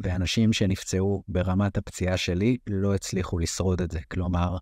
[0.00, 4.00] ואנשים שנפצעו ברמת הפציעה שלי לא הצליחו לשרוד את זה.
[4.10, 4.56] כלומר,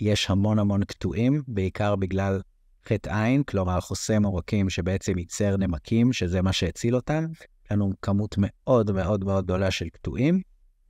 [0.00, 2.40] יש המון המון קטועים, בעיקר בגלל
[2.88, 7.24] חטא עין, כלומר חוסם עורקים שבעצם ייצר נמקים, שזה מה שהציל אותם.
[7.64, 10.40] יש לנו כמות מאוד מאוד מאוד גדולה של קטועים,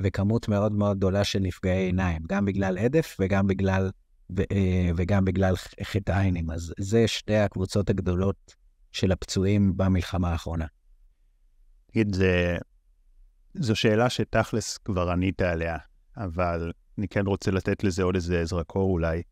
[0.00, 3.90] וכמות מאוד מאוד גדולה של נפגעי עיניים, גם בגלל עדף וגם בגלל,
[4.36, 6.50] ו, אה, וגם בגלל חטא עינים.
[6.50, 8.54] אז זה שתי הקבוצות הגדולות
[8.92, 10.66] של הפצועים במלחמה האחרונה.
[11.90, 12.16] תגיד.
[13.54, 15.76] זו שאלה שתכלס כבר ענית עליה,
[16.16, 19.22] אבל אני כן רוצה לתת לזה עוד איזה זרקור אולי.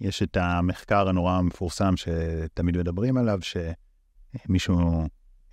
[0.00, 4.78] יש את המחקר הנורא המפורסם שתמיד מדברים עליו, שמישהו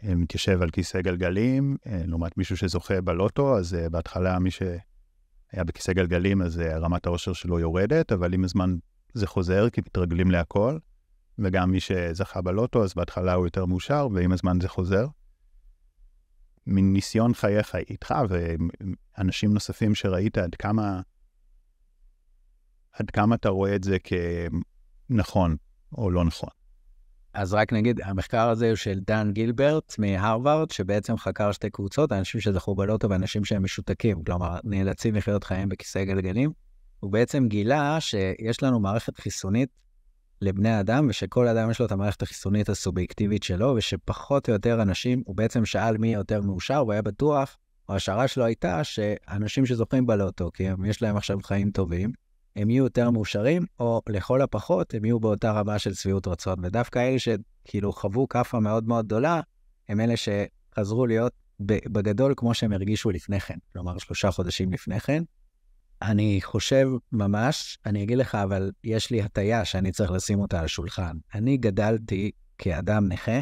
[0.03, 5.63] אה, מתיישב על כיסא גלגלים, אה, לעומת מישהו שזוכה בלוטו, אז אה, בהתחלה מי שהיה
[5.65, 8.75] בכיסא גלגלים, אז רמת העושר שלו יורדת, אבל עם הזמן
[9.13, 10.77] זה חוזר, כי מתרגלים להכל,
[11.39, 15.07] וגם מי שזכה בלוטו, אז בהתחלה הוא יותר מאושר, ועם הזמן זה חוזר.
[16.67, 21.01] מניסיון חייך איתך ואנשים נוספים שראית, עד כמה,
[22.93, 23.97] עד כמה אתה רואה את זה
[25.09, 25.55] כנכון
[25.97, 26.49] או לא נכון?
[27.33, 32.41] אז רק נגיד, המחקר הזה הוא של דן גילברט מהרווארד, שבעצם חקר שתי קבוצות, אנשים
[32.41, 36.51] שזכו בלוטו ואנשים שהם משותקים, כלומר, נאלצים לחיות חיים בכיסא גלגלים.
[36.99, 39.69] הוא בעצם גילה שיש לנו מערכת חיסונית
[40.41, 45.23] לבני אדם, ושכל אדם יש לו את המערכת החיסונית הסובייקטיבית שלו, ושפחות או יותר אנשים,
[45.25, 47.57] הוא בעצם שאל מי יותר מאושר, והוא היה בטוח,
[47.89, 52.11] או ההשערה שלו הייתה, שאנשים שזוכים בלוטו, כי הם, יש להם עכשיו חיים טובים,
[52.55, 56.55] הם יהיו יותר מאושרים, או לכל הפחות, הם יהיו באותה רמה של שביעות רצון.
[56.63, 59.41] ודווקא אלה שכאילו חוו כאפה מאוד מאוד גדולה,
[59.89, 65.23] הם אלה שחזרו להיות בגדול כמו שהם הרגישו לפני כן, כלומר שלושה חודשים לפני כן.
[66.01, 70.65] אני חושב ממש, אני אגיד לך, אבל יש לי הטיה שאני צריך לשים אותה על
[70.65, 71.17] השולחן.
[71.33, 73.41] אני גדלתי כאדם נכה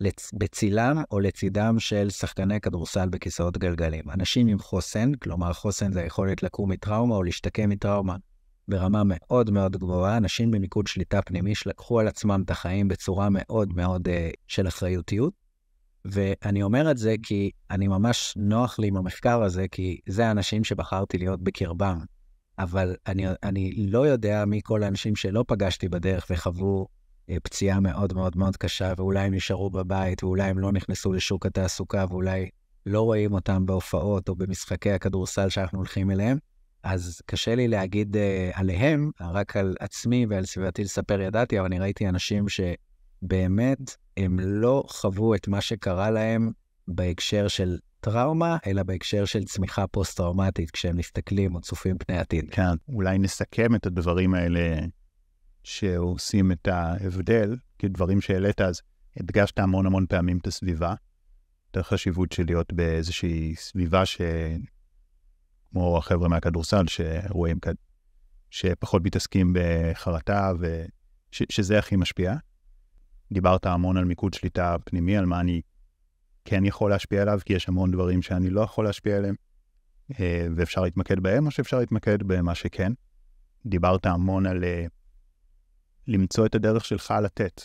[0.00, 0.30] לצ...
[0.34, 4.10] בצילם או לצידם של שחקני כדורסל בכיסאות גלגלים.
[4.10, 8.16] אנשים עם חוסן, כלומר חוסן זה היכולת לקום מטראומה או להשתקם מטראומה
[8.70, 13.72] ברמה מאוד מאוד גבוהה, אנשים במיקוד שליטה פנימי שלקחו על עצמם את החיים בצורה מאוד
[13.76, 14.10] מאוד uh,
[14.46, 15.32] של אחריותיות.
[16.04, 20.64] ואני אומר את זה כי אני ממש נוח לי עם המחקר הזה, כי זה האנשים
[20.64, 21.98] שבחרתי להיות בקרבם.
[22.58, 26.86] אבל אני, אני לא יודע מי כל האנשים שלא פגשתי בדרך וחוו
[27.30, 31.46] uh, פציעה מאוד מאוד מאוד קשה, ואולי הם נשארו בבית, ואולי הם לא נכנסו לשוק
[31.46, 32.48] התעסוקה, ואולי
[32.86, 36.38] לא רואים אותם בהופעות או במשחקי הכדורסל שאנחנו הולכים אליהם.
[36.82, 38.18] אז קשה לי להגיד uh,
[38.58, 44.84] עליהם, רק על עצמי ועל סביבתי לספר ידעתי, אבל אני ראיתי אנשים שבאמת הם לא
[44.88, 46.50] חוו את מה שקרה להם
[46.88, 52.50] בהקשר של טראומה, אלא בהקשר של צמיחה פוסט-טראומטית, כשהם מסתכלים או צופים פני עתיד.
[52.50, 54.86] כן, אולי נסכם את הדברים האלה
[55.64, 58.80] שעושים את ההבדל, כדברים שהעלית, אז
[59.16, 60.94] הדגשת המון המון פעמים את הסביבה,
[61.70, 64.20] את החשיבות של להיות באיזושהי סביבה ש...
[65.70, 67.58] כמו החבר'ה מהכדורסל שרואים
[68.50, 72.34] שפחות מתעסקים בחרטה, ושזה הכי משפיע.
[73.32, 75.60] דיברת המון על מיקוד שליטה פנימי, על מה אני
[76.44, 79.34] כן יכול להשפיע עליו, כי יש המון דברים שאני לא יכול להשפיע עליהם,
[80.20, 82.92] אה, ואפשר להתמקד בהם, או שאפשר להתמקד במה שכן.
[83.66, 84.86] דיברת המון על אה,
[86.06, 87.62] למצוא את הדרך שלך לתת.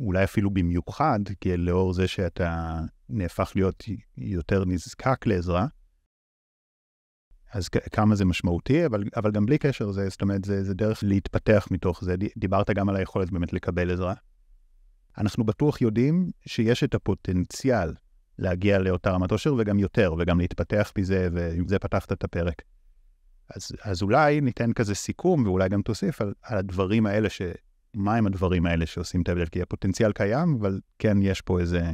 [0.00, 3.84] אולי אפילו במיוחד, כי לאור זה שאתה נהפך להיות
[4.16, 5.66] יותר נזקק לעזרה,
[7.52, 11.00] אז כמה זה משמעותי, אבל, אבל גם בלי קשר, זה, זאת אומרת, זה, זה דרך
[11.02, 12.14] להתפתח מתוך זה.
[12.36, 14.14] דיברת גם על היכולת באמת לקבל עזרה.
[15.18, 17.94] אנחנו בטוח יודעים שיש את הפוטנציאל
[18.38, 22.62] להגיע לאותה רמת עושר וגם יותר, וגם להתפתח מזה, ועם זה פתחת את הפרק.
[23.56, 27.42] אז, אז אולי ניתן כזה סיכום, ואולי גם תוסיף על, על הדברים האלה, ש...
[27.94, 29.46] מהם הדברים האלה שעושים את ההבדל?
[29.46, 31.90] כי הפוטנציאל קיים, אבל כן יש פה איזה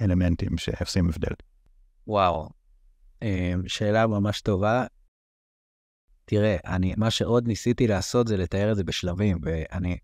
[0.00, 1.34] אלמנטים שעושים הבדל.
[2.06, 2.50] וואו,
[3.66, 4.84] שאלה ממש טובה.
[6.24, 9.96] תראה, אני, מה שעוד ניסיתי לעשות זה לתאר את זה בשלבים, ואני,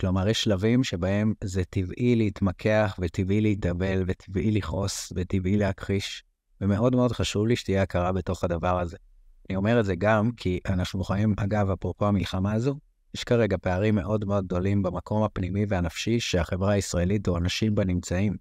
[0.00, 6.24] כלומר, יש שלבים שבהם זה טבעי להתמקח, וטבעי להתאבל, וטבעי לכעוס, וטבעי להכחיש,
[6.60, 8.96] ומאוד מאוד חשוב לי שתהיה הכרה בתוך הדבר הזה.
[9.50, 12.78] אני אומר את זה גם כי אנחנו חיים, אגב, אפרופו המלחמה הזו,
[13.14, 18.36] יש כרגע פערים מאוד מאוד גדולים במקום הפנימי והנפשי שהחברה הישראלית או אנשים בה נמצאים.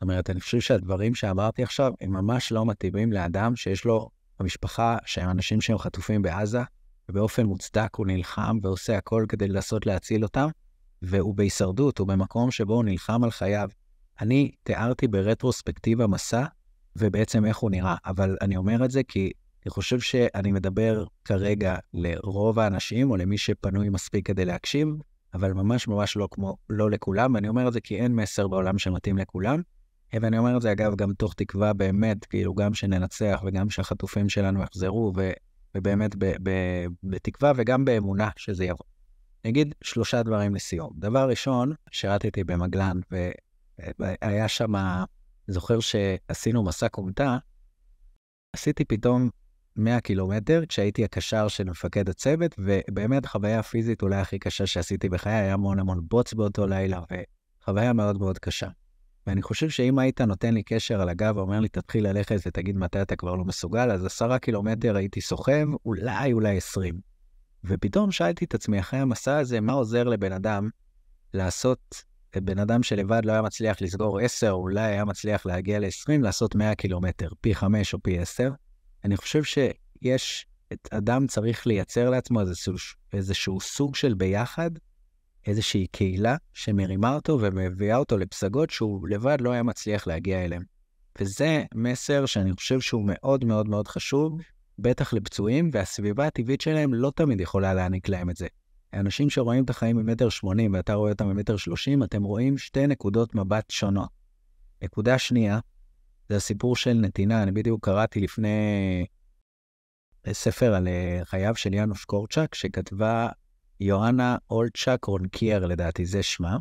[0.00, 4.96] זאת אומרת, אני חושב שהדברים שאמרתי עכשיו, הם ממש לא מתאימים לאדם שיש לו במשפחה,
[5.06, 6.60] שהם אנשים שהם חטופים בעזה,
[7.08, 10.48] ובאופן מוצדק הוא נלחם ועושה הכל כדי לנסות להציל אותם,
[11.02, 13.68] והוא בהישרדות, הוא במקום שבו הוא נלחם על חייו.
[14.20, 16.44] אני תיארתי ברטרוספקטיבה מסע,
[16.96, 19.32] ובעצם איך הוא נראה, אבל אני אומר את זה כי
[19.66, 24.88] אני חושב שאני מדבר כרגע לרוב האנשים, או למי שפנוי מספיק כדי להקשיב,
[25.34, 28.78] אבל ממש ממש לא כמו, לא לכולם, ואני אומר את זה כי אין מסר בעולם
[28.78, 29.62] שמתאים לכולם.
[30.14, 34.62] ואני אומר את זה, אגב, גם תוך תקווה באמת, כאילו, גם שננצח וגם שהחטופים שלנו
[34.62, 35.12] יחזרו,
[35.74, 36.50] ובאמת ב, ב,
[37.02, 38.84] בתקווה וגם באמונה שזה יבוא.
[39.44, 40.90] אני אגיד שלושה דברים לסיום.
[40.98, 43.00] דבר ראשון, שירתתי במגלן,
[43.98, 44.72] והיה שם,
[45.46, 47.38] זוכר שעשינו מסע כומתה,
[48.52, 49.30] עשיתי פתאום
[49.76, 55.32] 100 קילומטר כשהייתי הקשר של מפקד הצוות, ובאמת החוויה הפיזית אולי הכי קשה שעשיתי בחיי,
[55.32, 57.00] היה המון המון בוץ באותו לילה,
[57.62, 58.68] וחוויה מאוד מאוד קשה.
[59.26, 63.02] ואני חושב שאם היית נותן לי קשר על הגב ואומר לי, תתחיל ללכת ותגיד מתי
[63.02, 67.00] אתה כבר לא מסוגל, אז עשרה קילומטר הייתי סוחב, אולי, אולי עשרים.
[67.64, 70.68] ופתאום שאלתי את עצמי אחרי המסע הזה, מה עוזר לבן אדם
[71.34, 72.04] לעשות,
[72.36, 76.74] בן אדם שלבד לא היה מצליח לסגור עשר, אולי היה מצליח להגיע ל-20, לעשות 100
[76.74, 78.50] קילומטר, פי חמש או פי עשר.
[79.04, 82.74] אני חושב שיש, את אדם צריך לייצר לעצמו איזשהו,
[83.12, 84.70] איזשהו סוג של ביחד,
[85.46, 90.62] איזושהי קהילה שמרימה אותו ומביאה אותו לפסגות שהוא לבד לא היה מצליח להגיע אליהם.
[91.20, 94.40] וזה מסר שאני חושב שהוא מאוד מאוד מאוד חשוב,
[94.78, 98.46] בטח לפצועים, והסביבה הטבעית שלהם לא תמיד יכולה להעניק להם את זה.
[98.92, 103.34] האנשים שרואים את החיים ממטר שמונים ואתה רואה אותם ממטר שלושים, אתם רואים שתי נקודות
[103.34, 104.08] מבט שונות.
[104.82, 105.58] נקודה שנייה,
[106.28, 107.42] זה הסיפור של נתינה.
[107.42, 108.48] אני בדיוק קראתי לפני
[110.32, 113.28] ספר על אה, חייו של יאנוש קורצ'אק, שכתבה
[113.80, 116.56] יואנה אולצ'אק רונקייר, לדעתי זה שמה,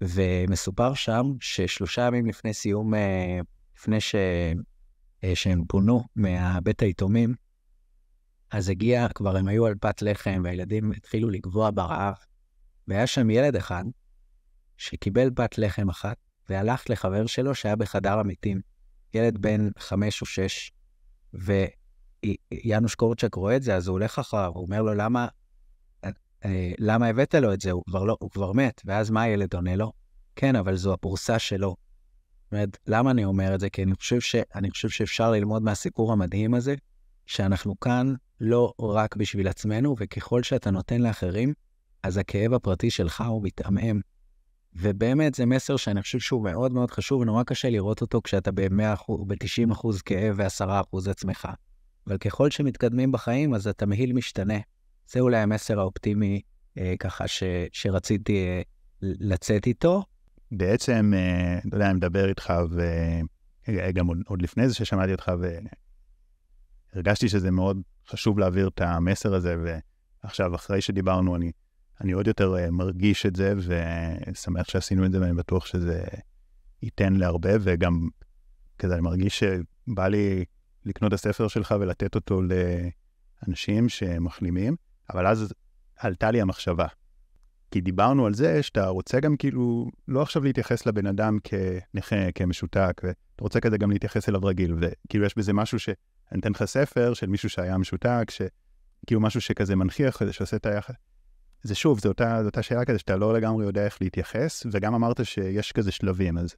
[0.00, 3.38] ומסופר שם ששלושה ימים לפני סיום, אה,
[3.76, 4.14] לפני ש...
[5.24, 7.34] אה, שהם פונו מהבית היתומים,
[8.50, 12.14] אז הגיע, כבר הם היו על פת לחם, והילדים התחילו לגבוה ברעב,
[12.88, 13.84] והיה שם ילד אחד
[14.76, 16.16] שקיבל פת לחם אחת,
[16.48, 18.60] והלך לחבר שלו שהיה בחדר המתים,
[19.14, 20.72] ילד בן חמש או שש,
[21.34, 25.28] ויאנוש קורצ'ק רואה את זה, אז הוא הולך אחריו, הוא אומר לו, למה,
[26.78, 27.70] למה הבאת לו את זה?
[27.70, 28.80] הוא כבר, לא, הוא כבר מת.
[28.84, 29.92] ואז מה הילד עונה לו?
[30.36, 31.76] כן, אבל זו הפרוסה שלו.
[32.44, 33.70] זאת אומרת, למה אני אומר את זה?
[33.70, 36.74] כי אני חושב, ש, אני חושב שאפשר ללמוד מהסיפור המדהים הזה,
[37.26, 41.54] שאנחנו כאן לא רק בשביל עצמנו, וככל שאתה נותן לאחרים,
[42.02, 44.00] אז הכאב הפרטי שלך הוא מתעמעם.
[44.76, 49.24] ובאמת זה מסר שאני חושב שהוא מאוד מאוד חשוב, ונורא קשה לראות אותו כשאתה ב-100%
[49.26, 51.48] ב-90% כאב ו-10% עצמך.
[52.06, 54.58] אבל ככל שמתקדמים בחיים, אז התמהיל משתנה.
[55.08, 56.40] זה אולי המסר האופטימי
[56.78, 57.42] אה, ככה ש,
[57.72, 58.62] שרציתי אה,
[59.02, 60.04] לצאת איתו.
[60.52, 62.52] בעצם, אה, אתה יודע, אני מדבר איתך,
[63.68, 65.32] וגם עוד, עוד לפני זה ששמעתי אותך,
[66.94, 69.56] והרגשתי שזה מאוד חשוב להעביר את המסר הזה,
[70.22, 71.52] ועכשיו, אחרי שדיברנו, אני,
[72.00, 76.04] אני עוד יותר אה, מרגיש את זה, ושמח שעשינו את זה, ואני בטוח שזה
[76.82, 78.08] ייתן להרבה, וגם
[78.78, 80.44] כזה, אני מרגיש שבא לי
[80.84, 82.40] לקנות את הספר שלך ולתת אותו
[83.42, 84.76] לאנשים שמחלימים,
[85.10, 85.52] אבל אז
[85.96, 86.86] עלתה לי המחשבה.
[87.70, 93.00] כי דיברנו על זה שאתה רוצה גם כאילו, לא עכשיו להתייחס לבן אדם כנכה, כמשותק,
[93.04, 95.88] ואתה רוצה כזה גם להתייחס אליו רגיל, וכאילו יש בזה משהו ש...
[96.32, 100.94] אני אתן לך ספר של מישהו שהיה משותק, שכאילו משהו שכזה מנכיח, שעושה את היחד.
[101.62, 105.26] זה שוב, זו אותה, אותה שאלה כזה שאתה לא לגמרי יודע איך להתייחס, וגם אמרת
[105.26, 106.54] שיש כזה שלבים, אז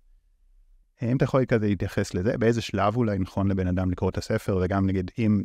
[1.02, 4.58] אם אתה יכול כזה להתייחס לזה, באיזה שלב אולי נכון לבן אדם לקרוא את הספר,
[4.62, 5.42] וגם נגיד אם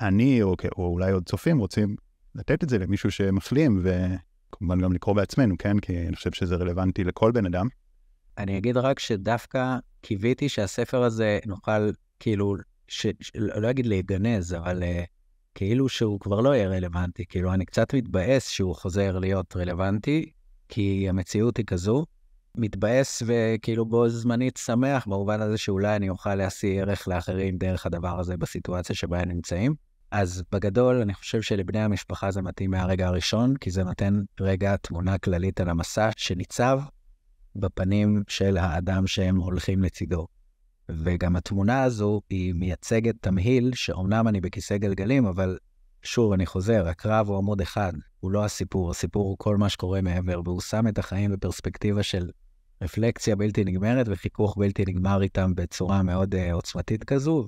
[0.00, 1.96] אני, או, או אולי עוד צופים, רוצים
[2.34, 5.78] לתת את זה למישהו שמחלים, וכמובן גם לקרוא בעצמנו, כן?
[5.78, 7.68] כי אני חושב שזה רלוונטי לכל בן אדם.
[8.38, 11.90] אני אגיד רק שדווקא קיוויתי שהספר הזה נוכל,
[12.20, 12.56] כאילו,
[12.88, 13.06] ש...
[13.20, 13.30] ש...
[13.34, 15.06] לא אגיד להיגנז, אבל uh,
[15.54, 17.24] כאילו שהוא כבר לא יהיה רלוונטי.
[17.28, 20.30] כאילו, אני קצת מתבאס שהוא חוזר להיות רלוונטי,
[20.68, 22.04] כי המציאות היא כזו.
[22.56, 28.20] מתבאס וכאילו בו זמנית שמח, במובן הזה שאולי אני אוכל להשיא ערך לאחרים דרך הדבר
[28.20, 29.74] הזה בסיטואציה שבה הם נמצאים.
[30.10, 35.18] אז בגדול, אני חושב שלבני המשפחה זה מתאים מהרגע הראשון, כי זה נותן רגע תמונה
[35.18, 36.80] כללית על המסע שניצב
[37.56, 40.26] בפנים של האדם שהם הולכים לצידו.
[40.88, 45.58] וגם התמונה הזו היא מייצגת תמהיל שאומנם אני בכיסא גלגלים, אבל
[46.02, 50.00] שוב, אני חוזר, הקרב הוא עמוד אחד, הוא לא הסיפור, הסיפור הוא כל מה שקורה
[50.00, 52.30] מעבר, והוא שם את החיים בפרספקטיבה של
[52.82, 57.46] רפלקציה בלתי נגמרת וחיכוך בלתי נגמר איתם בצורה מאוד uh, עוצמתית כזו,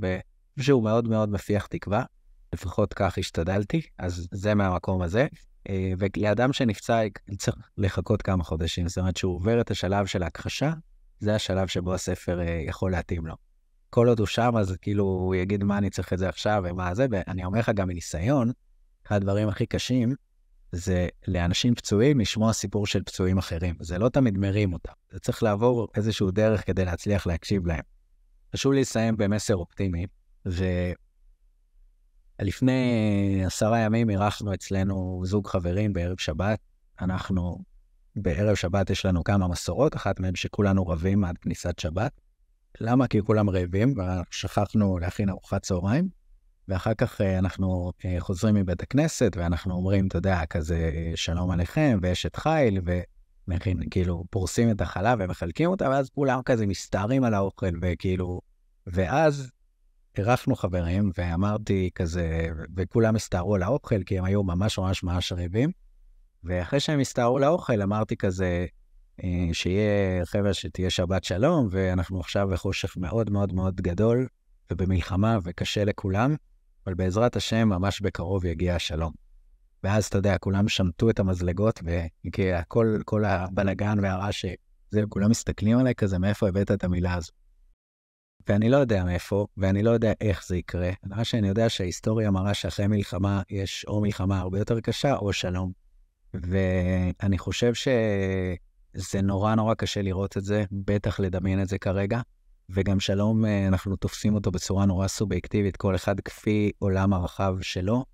[0.59, 2.05] ושהוא מאוד מאוד מפיח תקווה.
[2.53, 5.27] לפחות כך השתדלתי, אז זה מהמקום הזה.
[5.69, 7.01] Uh, ולאדם שנפצע
[7.39, 10.73] צריך לחכות כמה חודשים, זאת אומרת שהוא עובר את השלב של ההכחשה,
[11.21, 13.35] זה השלב שבו הספר אה, יכול להתאים לו.
[13.91, 16.95] כל עוד הוא שם, אז כאילו הוא יגיד מה אני צריך את זה עכשיו ומה
[16.95, 18.53] זה, ואני אומר לך גם מניסיון,
[19.07, 20.15] אחד הדברים הכי קשים
[20.73, 23.75] זה לאנשים פצועים לשמוע סיפור של פצועים אחרים.
[23.81, 27.83] זה לא תמיד מרים אותם, זה צריך לעבור איזשהו דרך כדי להצליח להקשיב להם.
[28.53, 30.07] חשוב לי לסיים במסר אופטימי,
[32.41, 36.59] ולפני עשרה ימים אירחנו אצלנו זוג חברים בערב שבת.
[37.01, 37.59] אנחנו
[38.17, 42.13] בערב שבת יש לנו כמה מסורות, אחת מהן שכולנו רבים עד כניסת שבת.
[42.81, 43.07] למה?
[43.07, 43.95] כי כולם רעבים,
[44.31, 46.09] ושכחנו להכין ארוחת צהריים.
[46.69, 52.37] ואחר כך אנחנו חוזרים מבית הכנסת, ואנחנו אומרים, אתה יודע, כזה, שלום עליכם, ויש את
[52.37, 52.81] חיל,
[53.49, 58.41] ומכין, כאילו, פורסים את החלה ומחלקים אותה, ואז כולם כזה מסתערים על האוכל, וכאילו,
[58.87, 59.51] ואז
[60.19, 65.71] אירחנו חברים, ואמרתי כזה, וכולם הסתערו על האוכל, כי הם היו ממש ממש ממש רעבים.
[66.45, 68.67] ואחרי שהם הסתערו על האוכל, אמרתי כזה,
[69.25, 74.27] אה, שיהיה, חבר'ה, שתהיה שבת שלום, ואנחנו עכשיו בחושך מאוד מאוד מאוד גדול,
[74.73, 76.35] ובמלחמה, וקשה לכולם,
[76.87, 79.13] אבל בעזרת השם, ממש בקרוב יגיע השלום.
[79.85, 81.81] ואז, אתה יודע, כולם שמטו את המזלגות,
[82.27, 84.45] וכל כל הבלגן והרעש,
[84.91, 87.33] זה, כולם מסתכלים עליי כזה, מאיפה הבאת את המילה הזו?
[88.49, 90.91] ואני לא יודע מאיפה, ואני לא יודע איך זה יקרה.
[91.07, 95.73] מה שאני יודע שההיסטוריה מראה שאחרי מלחמה יש או מלחמה הרבה יותר קשה או שלום.
[96.35, 102.21] ואני חושב שזה נורא נורא קשה לראות את זה, בטח לדמיין את זה כרגע.
[102.71, 108.05] וגם שלום, אה, אנחנו תופסים אותו בצורה נורא סובייקטיבית, כל אחד כפי עולם הרחב שלו.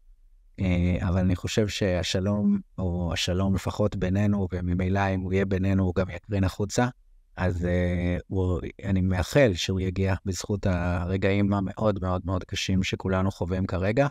[0.61, 5.95] אה, אבל אני חושב שהשלום, או השלום לפחות בינינו, וממילא אם הוא יהיה בינינו, הוא
[5.95, 6.89] גם יקרין החוצה.
[7.37, 13.67] אז uh, הוא, אני מאחל שהוא יגיע בזכות הרגעים המאוד מאוד מאוד קשים שכולנו חווים
[13.67, 14.07] כרגע,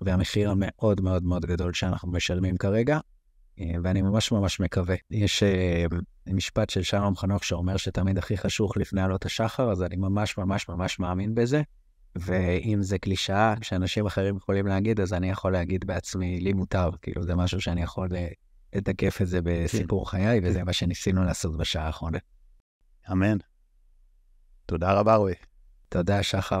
[0.00, 4.96] והמחיר המאוד מאוד מאוד גדול שאנחנו משלמים כרגע, uh, ואני ממש ממש מקווה.
[5.10, 5.94] יש uh,
[6.26, 10.68] משפט של שלום חנוך שאומר שתמיד הכי חשוך לפני עלות השחר, אז אני ממש ממש
[10.68, 11.62] ממש מאמין בזה.
[12.16, 17.22] ואם זה קלישאה שאנשים אחרים יכולים להגיד, אז אני יכול להגיד בעצמי, לי מותר, כאילו
[17.22, 18.08] זה משהו שאני יכול
[18.74, 20.10] לתקף את זה בסיפור כן.
[20.10, 22.18] חיי, וזה מה שניסינו לעשות בשעה האחרונה.
[23.10, 23.38] אמן.
[24.66, 25.34] תודה רבה, רועי.
[25.88, 26.60] תודה, שחר.